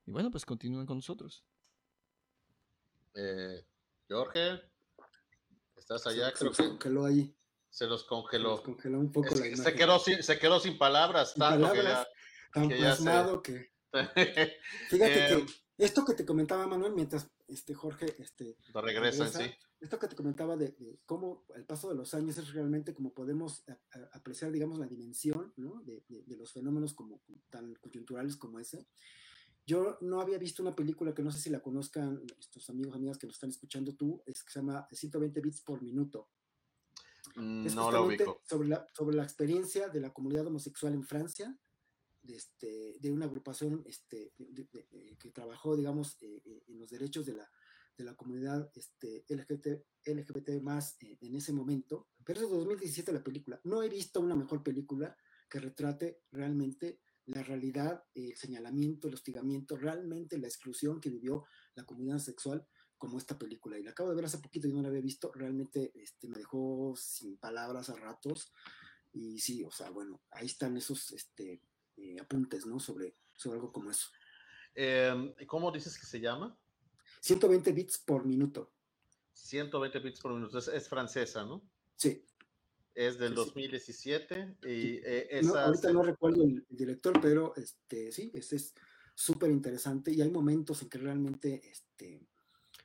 [0.06, 1.46] Y bueno, pues continúen con nosotros.
[3.14, 3.64] Eh,
[4.10, 4.62] Jorge,
[5.78, 7.36] estás allá, se, creo que congeló ahí.
[7.70, 8.50] Se los Se congeló.
[8.52, 9.78] nos congeló un poco Es la que se, imagen.
[9.78, 12.08] quedó sin, se quedó sin palabras, Sin tanto palabras,
[12.54, 13.72] tan que ya se- plasmado que...
[14.16, 14.58] que
[14.90, 15.46] Fíjate Eh, que
[15.86, 19.50] esto que te comentaba Manuel, mientras este Jorge este, ya regresan, sí.
[19.80, 23.14] esto que te comentaba de, de cómo el paso de los años es realmente como
[23.14, 25.82] podemos a- a- apreciar, digamos, la dimensión ¿no?
[25.84, 28.88] de, de- de los fenómenos como tan coyunturales como ese.
[29.66, 33.18] Yo no había visto una película que no sé si la conozcan estos amigos, amigas
[33.18, 36.28] que nos están escuchando tú, es que se llama 120 bits por minuto.
[37.66, 38.42] Es No lo ubico.
[38.48, 41.58] Sobre la, sobre la experiencia de la comunidad homosexual en Francia,
[42.22, 46.80] de, este, de una agrupación este, de- de- de- que trabajó, digamos, eh, eh, en
[46.80, 47.50] los derechos de la,
[47.98, 52.10] de la comunidad este, LGBT, LGBT más eh, en ese momento.
[52.26, 53.60] Pero es de 2017 la película.
[53.64, 55.16] No he visto una mejor película
[55.50, 61.86] que retrate realmente la realidad, el señalamiento, el hostigamiento, realmente la exclusión que vivió la
[61.86, 62.66] comunidad sexual
[63.00, 63.80] como esta película.
[63.80, 65.32] Y la acabo de ver hace poquito y no la había visto.
[65.34, 68.52] Realmente este, me dejó sin palabras a ratos.
[69.12, 71.64] Y sí, o sea, bueno, ahí están esos este,
[71.98, 72.80] eh, apuntes, ¿no?
[72.80, 74.10] Sobre, sobre algo como eso.
[74.76, 76.56] Em, ¿Cómo dices que se llama?
[77.22, 78.72] 120 bits por minuto.
[79.34, 80.60] 120 bits por minuto.
[80.60, 81.68] Es, es francesa, ¿no?
[81.96, 82.24] Sí.
[82.94, 83.46] Es del Sí, sí.
[83.46, 88.30] 2017 y eh, No, esa ahorita se- no recuerdo el, el director, pero este, sí,
[88.34, 88.74] ese es
[89.16, 92.22] súper interesante y hay momentos en que realmente, este,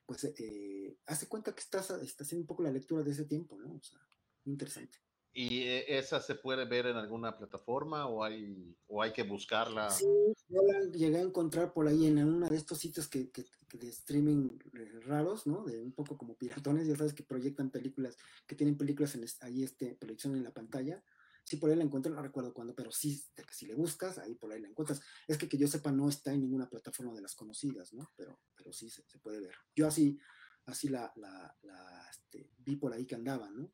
[0.07, 3.57] pues, eh, hace cuenta que estás, estás haciendo un poco la lectura de ese tiempo,
[3.59, 3.75] ¿no?
[3.75, 4.01] O sea,
[4.45, 4.99] interesante.
[5.37, 9.91] ¿Y eh, esa se puede ver en alguna plataforma o hay, o hay que buscarla?
[9.91, 10.07] Sí,
[10.49, 13.89] yo la llegué a encontrar por ahí en uno de estos sitios que, que, de
[13.89, 15.65] streaming eh, raros, ¿no?
[15.65, 19.65] De un poco como piratones, ya sabes que proyectan películas, que tienen películas en ahí,
[19.65, 21.03] este, proyección en la pantalla.
[21.45, 24.51] Sí, por ahí la encuentro, no recuerdo cuándo, pero sí, si le buscas, ahí por
[24.51, 25.03] ahí la encuentras.
[25.29, 28.11] Es que que yo sepa, no está en ninguna plataforma de las conocidas, ¿no?
[28.17, 29.55] Pero, pero sí se, se puede ver.
[29.77, 30.19] Yo así,
[30.67, 33.71] así la, la, la este, vi por ahí que andaba, ¿no?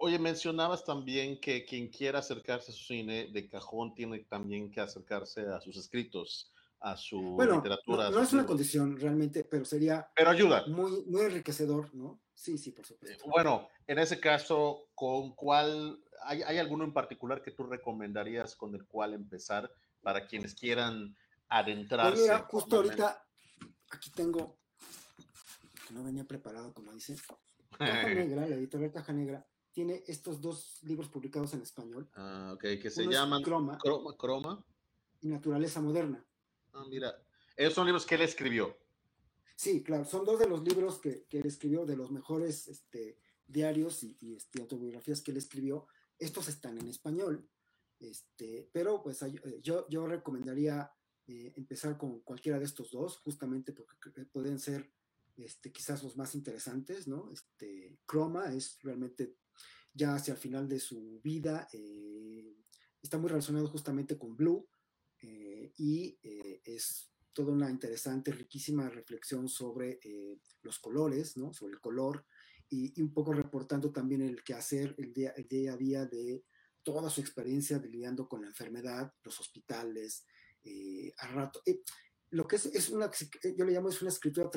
[0.00, 4.80] Oye, mencionabas también que quien quiera acercarse a su cine de cajón tiene también que
[4.80, 8.08] acercarse a sus escritos, a su bueno, literatura.
[8.10, 10.64] No, no es una condición realmente, pero sería pero ayuda.
[10.68, 12.22] Muy, muy enriquecedor, ¿no?
[12.32, 13.24] Sí, sí, por supuesto.
[13.28, 18.74] Bueno, en ese caso, ¿con cuál, hay, hay alguno en particular que tú recomendarías con
[18.74, 19.70] el cual empezar
[20.02, 21.16] para quienes quieran
[21.48, 22.12] adentrarse?
[22.12, 23.24] Pues mira, justo ahorita,
[23.90, 24.58] aquí tengo,
[25.86, 27.16] que no venía preparado, como dice,
[27.76, 32.08] Caja Negra, la editorial Caja Negra, tiene estos dos libros publicados en español.
[32.14, 34.64] Ah, ok, que se llaman Croma, Croma, Croma,
[35.20, 36.24] y Naturaleza Moderna.
[36.72, 37.14] Ah, mira,
[37.56, 38.76] esos son libros que él escribió.
[39.56, 43.18] Sí, claro, son dos de los libros que, que él escribió, de los mejores este,
[43.46, 45.86] diarios y, y este, autobiografías que él escribió.
[46.18, 47.48] Estos están en español,
[48.00, 50.90] este, pero pues eh, yo, yo recomendaría
[51.26, 54.92] eh, empezar con cualquiera de estos dos, justamente porque pueden ser
[55.36, 57.30] este, quizás los más interesantes, ¿no?
[57.30, 59.36] Este, Chroma es realmente
[59.92, 62.56] ya hacia el final de su vida, eh,
[63.02, 64.68] está muy relacionado justamente con Blue
[65.20, 71.52] eh, y eh, es toda una interesante, riquísima reflexión sobre eh, los colores, ¿no?
[71.52, 72.26] sobre el color
[72.68, 76.44] y, y, un poco reportando también el quehacer, el día, el día a día de
[76.82, 80.24] toda su experiencia de lidiando con la enfermedad, los hospitales,
[81.18, 81.62] a rato
[82.30, 83.10] lo que es, es una,
[83.56, 84.50] yo le llamo es una escritura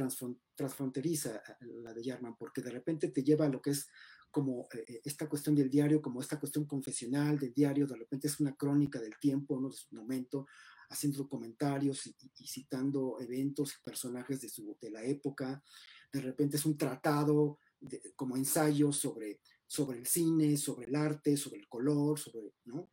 [0.56, 3.88] transfronteriza, la de Jarman, porque de repente te lleva a lo que es
[4.30, 8.40] como eh, esta cuestión del diario, como esta cuestión confesional del diario, de repente es
[8.40, 9.70] una crónica del tiempo, ¿no?
[9.70, 10.48] de su momento,
[10.90, 15.64] haciendo comentarios y, y, citando eventos y personajes de, su, de la época,
[16.12, 21.36] de repente es un tratado de, como ensayo sobre, sobre el cine, sobre el arte,
[21.36, 22.90] sobre el color, sobre, ¿no?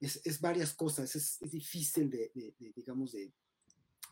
[0.00, 3.32] Es, es varias cosas, es, es difícil de, de, digamos, de,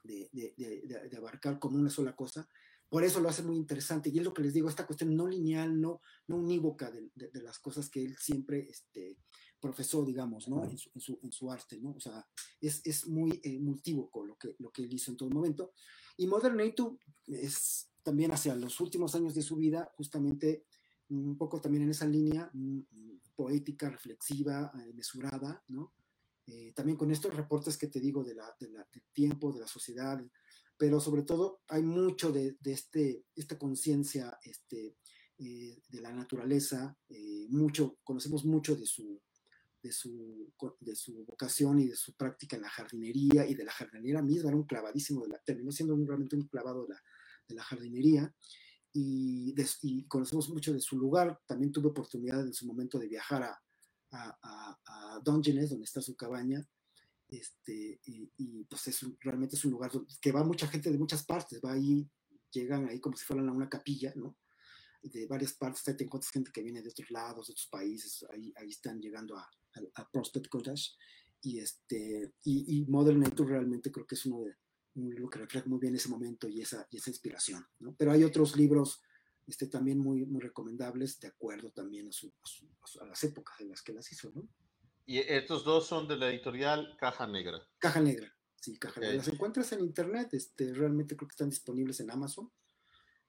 [0.03, 2.49] de, abarcar como una sola cosa,
[2.89, 4.11] por eso lo hace muy interesante.
[4.11, 7.29] Y es lo que les digo, esta cuestión no lineal, no, no unívoca de, de,
[7.29, 9.17] de las cosas que él siempre este,
[9.61, 10.65] profesó, digamos, ¿no?
[10.65, 11.93] En su, en su, en su arte, ¿no?
[11.93, 12.27] O sea,
[12.61, 15.73] es, es muy eh, multívoco lo que, lo que él hizo en todo momento.
[16.17, 16.97] Y Modern Nature
[17.27, 20.63] es también hacia los últimos años de su vida, justamente
[21.09, 22.49] un poco también en esa línea
[23.35, 25.93] poética, reflexiva, eh, mesurada, ¿no?
[26.47, 29.59] Eh, también con estos reportes que te digo de la, de la, del tiempo, de
[29.59, 30.25] la sociedad,
[30.79, 34.97] pero sobre todo hay mucho de, de este, esta conciencia este,
[35.39, 39.21] eh, de la naturaleza, eh, mucho, conocemos mucho de su,
[39.83, 43.73] de, su, de su vocación y de su práctica en la jardinería y de la
[43.73, 47.03] jardinería misma, era un clavadísimo, de la, terminó siendo un, realmente un clavado de la,
[47.49, 48.35] de la jardinería.
[48.93, 51.39] Y, de, y, conocemos mucho de su lugar.
[51.47, 53.63] También tuve oportunidad en su momento de viajar a,
[54.13, 56.67] a, a, a Dungeness, donde está su cabaña,
[57.29, 59.91] este, y, y, pues es un, realmente es un lugar
[60.21, 62.09] que va mucha gente de muchas partes, va ahí,
[62.51, 64.37] llegan ahí como si fueran a una capilla, ¿no?
[65.03, 68.25] De varias partes, ahí te encuentras gente que viene de otros lados, de otros países,
[68.31, 70.93] ahí, ahí están llegando a Prospect Cottage,
[71.43, 74.55] y, este, y, y, Modern Nature realmente creo que es uno de,
[74.97, 77.95] un libro que refleja muy bien ese momento y esa, y esa inspiración, ¿no?
[77.97, 79.03] Pero hay otros libros
[79.47, 82.47] este, también muy, muy recomendables, de acuerdo también a, su, a,
[82.87, 84.49] su, a las épocas en las que las hizo, ¿no?
[85.05, 87.65] Y estos dos son de la editorial Caja Negra.
[87.79, 89.11] Caja Negra, sí, Caja okay.
[89.11, 89.25] Negra.
[89.25, 92.51] Las encuentras en internet, este, realmente creo que están disponibles en Amazon.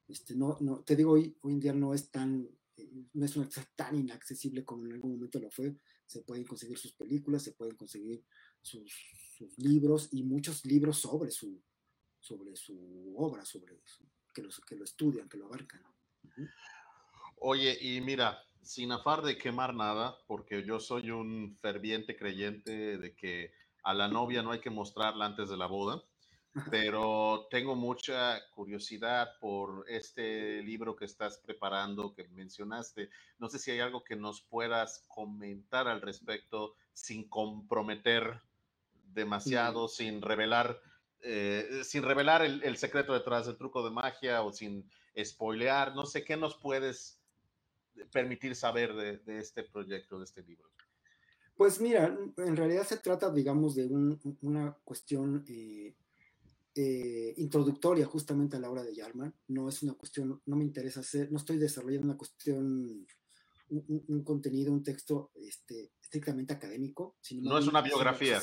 [0.07, 3.35] Este, no, no, te digo, hoy, hoy en día no es tan, eh, no es
[3.35, 5.77] una cosa tan inaccesible como en algún momento lo fue.
[6.07, 8.25] Se pueden conseguir sus películas, se pueden conseguir
[8.61, 8.91] sus,
[9.37, 11.61] sus libros y muchos libros sobre su,
[12.19, 15.81] sobre su obra, sobre su, que, los, que lo estudian, que lo abarcan.
[16.23, 16.49] Uh -huh.
[17.39, 23.15] Oye, y mira, sin afar de quemar nada, porque yo soy un ferviente creyente de
[23.15, 23.51] que
[23.83, 26.03] a la novia no hay que mostrarla antes de la boda,
[26.71, 33.09] pero tengo mucha curiosidad por este libro que estás preparando, que mencionaste.
[33.37, 38.41] No sé si hay algo que nos puedas comentar al respecto sin comprometer
[39.17, 40.79] demasiado, sin revelar,
[41.21, 44.89] eh, sin revelar el, el secreto detrás del truco de magia o sin
[45.21, 45.93] spoilear.
[45.93, 47.17] No sé qué nos puedes
[48.11, 50.69] permitir saber de, de, este proyecto, de este libro?
[51.55, 53.87] Pues mira, en realidad se trata, digamos, de
[54.41, 55.95] una cuestión eh,
[56.75, 59.33] eh, introductoria justamente a la obra de Jarman.
[59.47, 63.07] No es una cuestión, no me interesa hacer, no estoy desarrollando una cuestión,
[63.69, 67.17] un, contenido, un texto este, estrictamente académico.
[67.21, 68.39] Sino no es una biografía.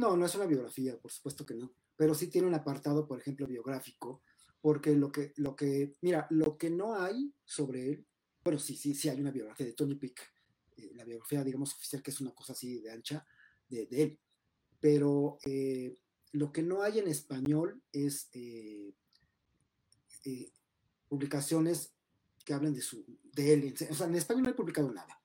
[0.00, 1.74] No, no es una biografía, por supuesto que no.
[1.94, 4.22] Pero sí tiene un apartado, por ejemplo, biográfico,
[4.62, 8.06] porque lo que, lo que, mira, lo que no hay sobre él,
[8.42, 10.18] bueno, sí, sí, sí hay una biografía de Tony Pick,
[10.78, 13.26] eh, la biografía, digamos, oficial, que es una cosa así de ancha
[13.68, 14.18] de, él.
[14.80, 15.98] Pero eh,
[16.32, 18.94] lo que no hay en español es eh,
[21.08, 21.92] publicaciones
[22.42, 23.74] que hablen de, su, de él.
[23.90, 25.22] O sea, en español no he publicado nada.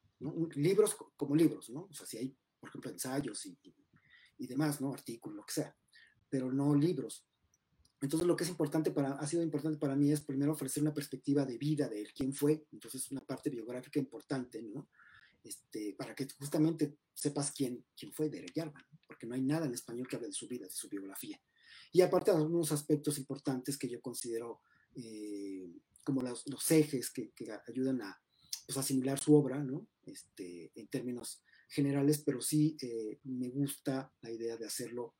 [0.55, 1.87] Libros como libros, ¿no?
[1.89, 3.57] O sea, si hay, por ejemplo, ensayos y
[4.37, 4.93] demás, ¿no?
[4.93, 5.75] Artículos, lo que sea,
[6.29, 7.25] pero no libros.
[8.01, 10.93] Entonces, lo que es importante para, ha sido importante para mí es primero ofrecer una
[10.93, 14.89] perspectiva de vida de él, quién fue, entonces una parte biográfica importante, ¿no?
[15.43, 19.73] Este, para que justamente sepas quién, quién fue Derek Jarman, porque no hay nada en
[19.73, 21.39] español que hable de su vida, de su biografía.
[21.91, 24.61] Y aparte algunos aspectos importantes que yo considero
[24.95, 25.71] eh,
[26.03, 28.21] como los, los ejes que, que, ayudan a
[28.65, 29.87] pues, asimilar su obra, ¿no?
[30.05, 31.43] Este, en términos
[31.75, 35.15] generales, pero sí eh, me gusta la idea de hacerlo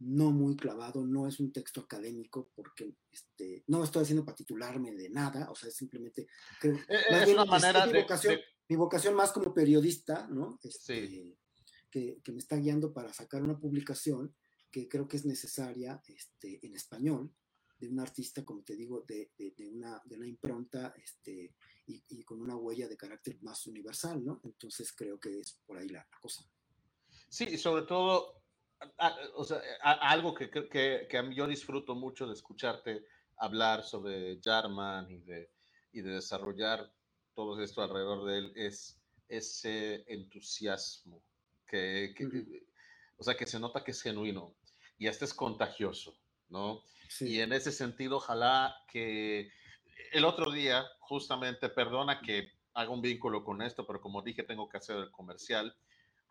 [0.00, 4.92] no muy clavado, no es un texto académico, porque este, no estoy haciendo para titularme
[4.92, 6.26] de nada, o sea, es simplemente...
[6.62, 6.74] Eh,
[7.10, 8.06] es una manera de
[8.68, 10.58] mi vocación más como periodista, ¿no?
[10.62, 11.36] Este,
[11.90, 14.34] que, me está guiando para sacar una publicación
[14.70, 17.34] que creo que es necesaria este, en español,
[17.80, 19.32] de un artista, como te digo, de,
[19.72, 21.54] una, de una, impronta este,
[21.86, 24.40] y, con una huella de carácter más universal, ¿no?
[24.44, 26.44] Entonces creo que es por ahí la, cosa.
[27.28, 28.42] Sí, sobre todo,
[29.34, 33.06] o sea, algo que, que, que, mí yo disfruto mucho de escucharte
[33.38, 35.50] hablar sobre Jarman y de,
[35.92, 36.92] y de desarrollar
[37.34, 41.22] todo esto alrededor de él es ese entusiasmo
[41.66, 42.14] que,
[43.16, 44.54] o sea, que se nota que es genuino
[44.98, 46.18] y este es contagioso,
[46.50, 46.82] ¿no?
[47.20, 49.50] Y en ese sentido, ojalá que
[50.12, 54.68] el otro día, justamente, perdona que haga un vínculo con esto, pero como dije, tengo
[54.68, 55.74] que hacer el comercial.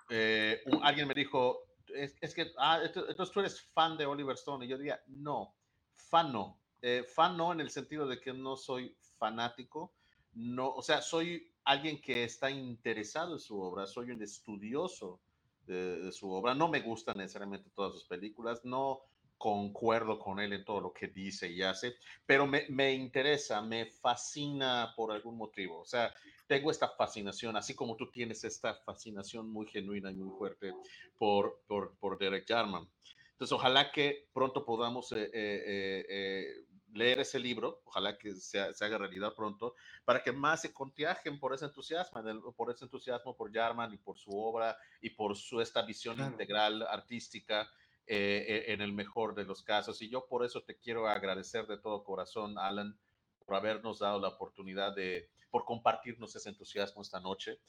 [0.09, 4.65] Eh, alguien me dijo, es, que, ah, entonces tú eres fan de Oliver Stone.
[4.65, 5.55] Y yo diría, no,
[5.95, 6.61] fan no.
[6.81, 9.93] Eh, fan no en el sentido de que no soy fanático,
[10.33, 15.21] no, o sea, soy alguien que está interesado en su obra, soy un estudioso
[15.65, 19.01] de, su obra, no me gustan necesariamente todas sus películas, no
[19.39, 23.85] concuerdo con él en todo lo que dice y hace, pero me, me, interesa, me
[23.85, 25.79] fascina por algún motivo.
[25.79, 26.13] O sea,
[26.45, 30.73] tengo esta fascinación, así como tú tienes esta fascinación muy genuina y muy fuerte
[31.17, 32.87] por, por, por Derek Jarman.
[33.31, 38.97] Entonces, ojalá que pronto podamos eh, eh, eh, leer ese libro, ojalá que se, haga
[38.97, 42.21] realidad pronto, para que más se contagien por ese entusiasmo,
[42.57, 46.81] por ese entusiasmo por Jarman y por su obra y por su esta visión integral
[46.81, 47.69] artística
[48.11, 50.01] eh, e, en el mejor de los casos.
[50.01, 52.97] Y yo por eso te quiero agradecer de todo corazón, Alan,
[53.45, 57.59] por habernos dado la oportunidad de, por compartirnos ese entusiasmo esta noche.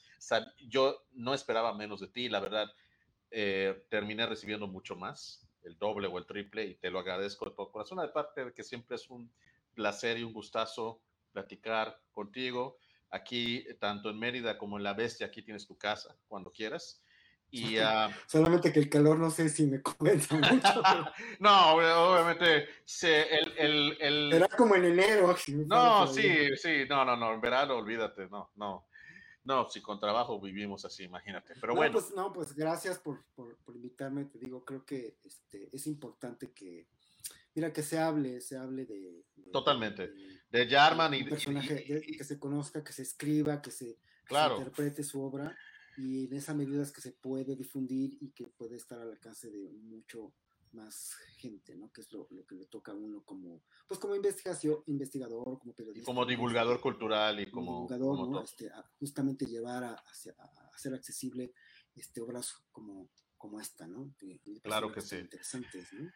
[0.66, 2.72] Yo no esperaba menos de ti, la verdad,
[3.30, 7.54] eh, terminé recibiendo mucho más el doble o el triple y te lo agradezco de
[7.54, 8.00] todo corazón.
[8.00, 9.30] Aparte de que siempre es un
[9.74, 12.78] placer y un gustazo platicar contigo.
[13.10, 17.02] Aquí, tanto en Mérida como en La Bestia, aquí tienes tu casa cuando quieras.
[17.50, 20.82] Y, uh, Solamente que el calor no sé si me comenta mucho.
[21.40, 22.68] no, obviamente
[23.02, 25.36] el, el, el, Era como en enero.
[25.66, 28.86] No, sí, sí, no, no, no, en verano olvídate, no, no.
[29.42, 31.54] No, si con trabajo vivimos así, imagínate.
[31.60, 31.94] Pero bueno.
[31.94, 34.26] Pues, no, pues gracias por, por, invitarme.
[34.26, 36.86] Te digo, creo que este, es importante que,
[37.54, 39.24] mira, que se hable, se hable de.
[39.50, 40.12] Totalmente.
[40.50, 41.24] De, Jarman y.
[41.24, 43.98] personaje, que se conozca, que se escriba, que se,
[44.30, 45.56] interprete su obra.
[46.00, 49.50] Y en esa medida es que se puede difundir y que puede estar al alcance
[49.50, 50.32] de mucho
[50.72, 51.92] más gente, ¿no?
[51.92, 55.74] Que es lo, lo, que le toca a uno como, pues como investigación, investigador, como
[55.74, 56.04] periodista.
[56.04, 57.86] Y como divulgador cultural y como...
[57.86, 58.42] Divulgador, ¿no?
[58.42, 61.52] Este, justamente llevar a, a, hacer accesible
[61.94, 64.14] este, obras como, como esta, ¿no?
[64.62, 65.16] claro que sí.
[65.16, 66.10] Interesantes, ¿no?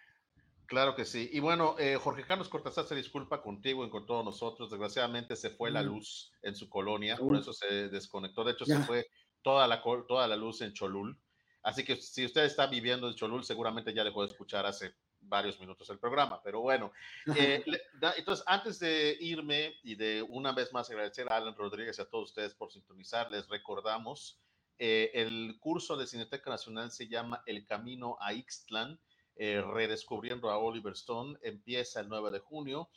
[0.66, 1.28] Claro que sí.
[1.30, 4.70] Y bueno, eh, Jorge Carlos Cortázar se disculpa contigo y con todos nosotros.
[4.70, 5.86] Desgraciadamente se fue la mm.
[5.86, 8.44] luz en su colonia, por eso se desconectó.
[8.44, 9.06] De hecho, se fue
[9.44, 11.16] toda la, toda la luz en Cholul.
[11.62, 15.58] Así que si usted está viviendo en Cholul, seguramente ya dejó de escuchar hace varios
[15.60, 16.92] minutos el programa, pero bueno.
[17.36, 17.62] Eh,
[18.16, 22.08] entonces, antes de irme y de una vez más agradecer a Alan Rodríguez y a
[22.08, 24.40] todos ustedes por sintonizar, les recordamos,
[24.78, 28.98] eh, el curso de Cineteca Nacional se llama El Camino a Ixtlan,
[29.36, 32.88] eh, redescubriendo a Oliver Stone, empieza el 9 de junio.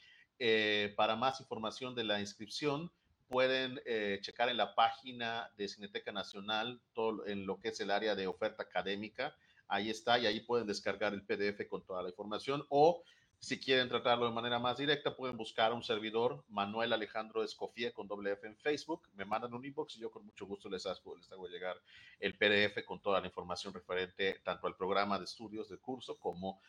[0.96, 2.92] para más información de la inscripción,
[3.28, 7.92] pueden eh, checar en la página de Cineteca Nacional todo en lo que es el
[7.92, 9.36] área de oferta académica.
[9.68, 13.04] Ahí está y ahí pueden descargar el PDF con toda la información o
[13.40, 17.94] si quieren tratarlo de manera más directa, pueden buscar a un servidor, Manuel Alejandro Escofía
[17.94, 19.08] con doble F en Facebook.
[19.14, 21.78] Me mandan un inbox y yo con mucho gusto les hago, les hago llegar
[22.20, 26.60] el PDF con toda la información referente tanto al programa de estudios de curso como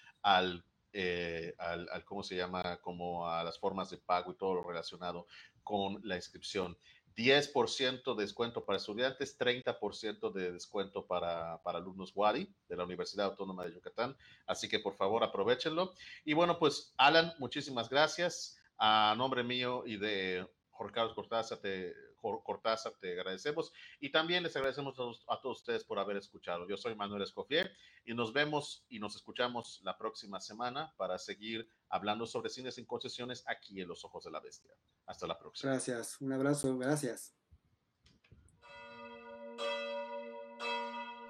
[0.92, 2.76] eh, al, al, ¿cómo se llama?
[2.82, 5.26] Como a las formas de pago y todo lo relacionado
[5.68, 6.78] con la inscripción.
[7.14, 13.66] 10% de descuento para estudiantes, 30% de descuento para, alumnos WADI de la Universidad Autónoma
[13.66, 14.16] de Yucatán.
[14.46, 15.92] Así que por favor aprovechenlo.
[16.24, 18.56] Y bueno, pues Alan, muchísimas gracias.
[18.78, 23.72] A nombre mío y de Jorge Carlos Cortázar, te, Cortázar, te agradecemos.
[24.00, 26.68] Y también les agradecemos a todos, a todos, ustedes por haber escuchado.
[26.68, 27.72] Yo soy Manuel Escofier
[28.04, 32.86] y nos vemos y nos escuchamos la próxima semana para seguir hablando sobre cines sin
[32.86, 34.72] concesiones aquí en Los Ojos de la Bestia.
[35.06, 35.72] Hasta la próxima.
[35.72, 37.34] Gracias, un abrazo, gracias.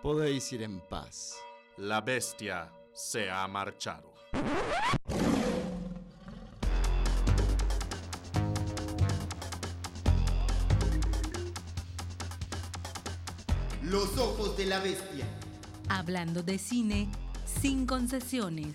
[0.03, 1.37] Podéis ir en paz.
[1.77, 4.15] La bestia se ha marchado.
[14.59, 15.25] De la bestia.
[15.89, 17.09] Hablando de cine
[17.61, 18.75] sin concesiones.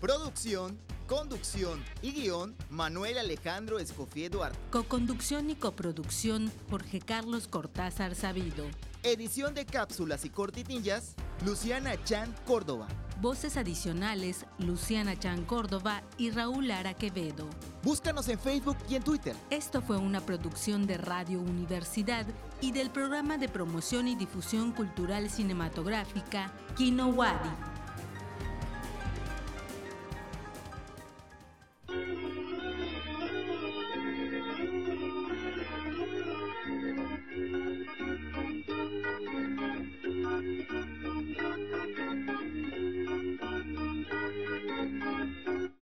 [0.00, 4.58] Producción, conducción y guion Manuel Alejandro Escofié Duarte.
[4.70, 8.64] Coconducción y coproducción Jorge Carlos Cortázar Sabido.
[9.04, 11.14] Edición de cápsulas y cortitillas
[11.46, 12.88] Luciana Chan Córdoba.
[13.20, 17.50] Voces adicionales Luciana Chan Córdoba y Raúl Lara Quevedo.
[17.82, 19.36] Búscanos en Facebook y en Twitter.
[19.50, 22.24] Esto fue una producción de Radio Universidad
[22.62, 27.69] y del programa de promoción y difusión cultural cinematográfica Kino Wadi.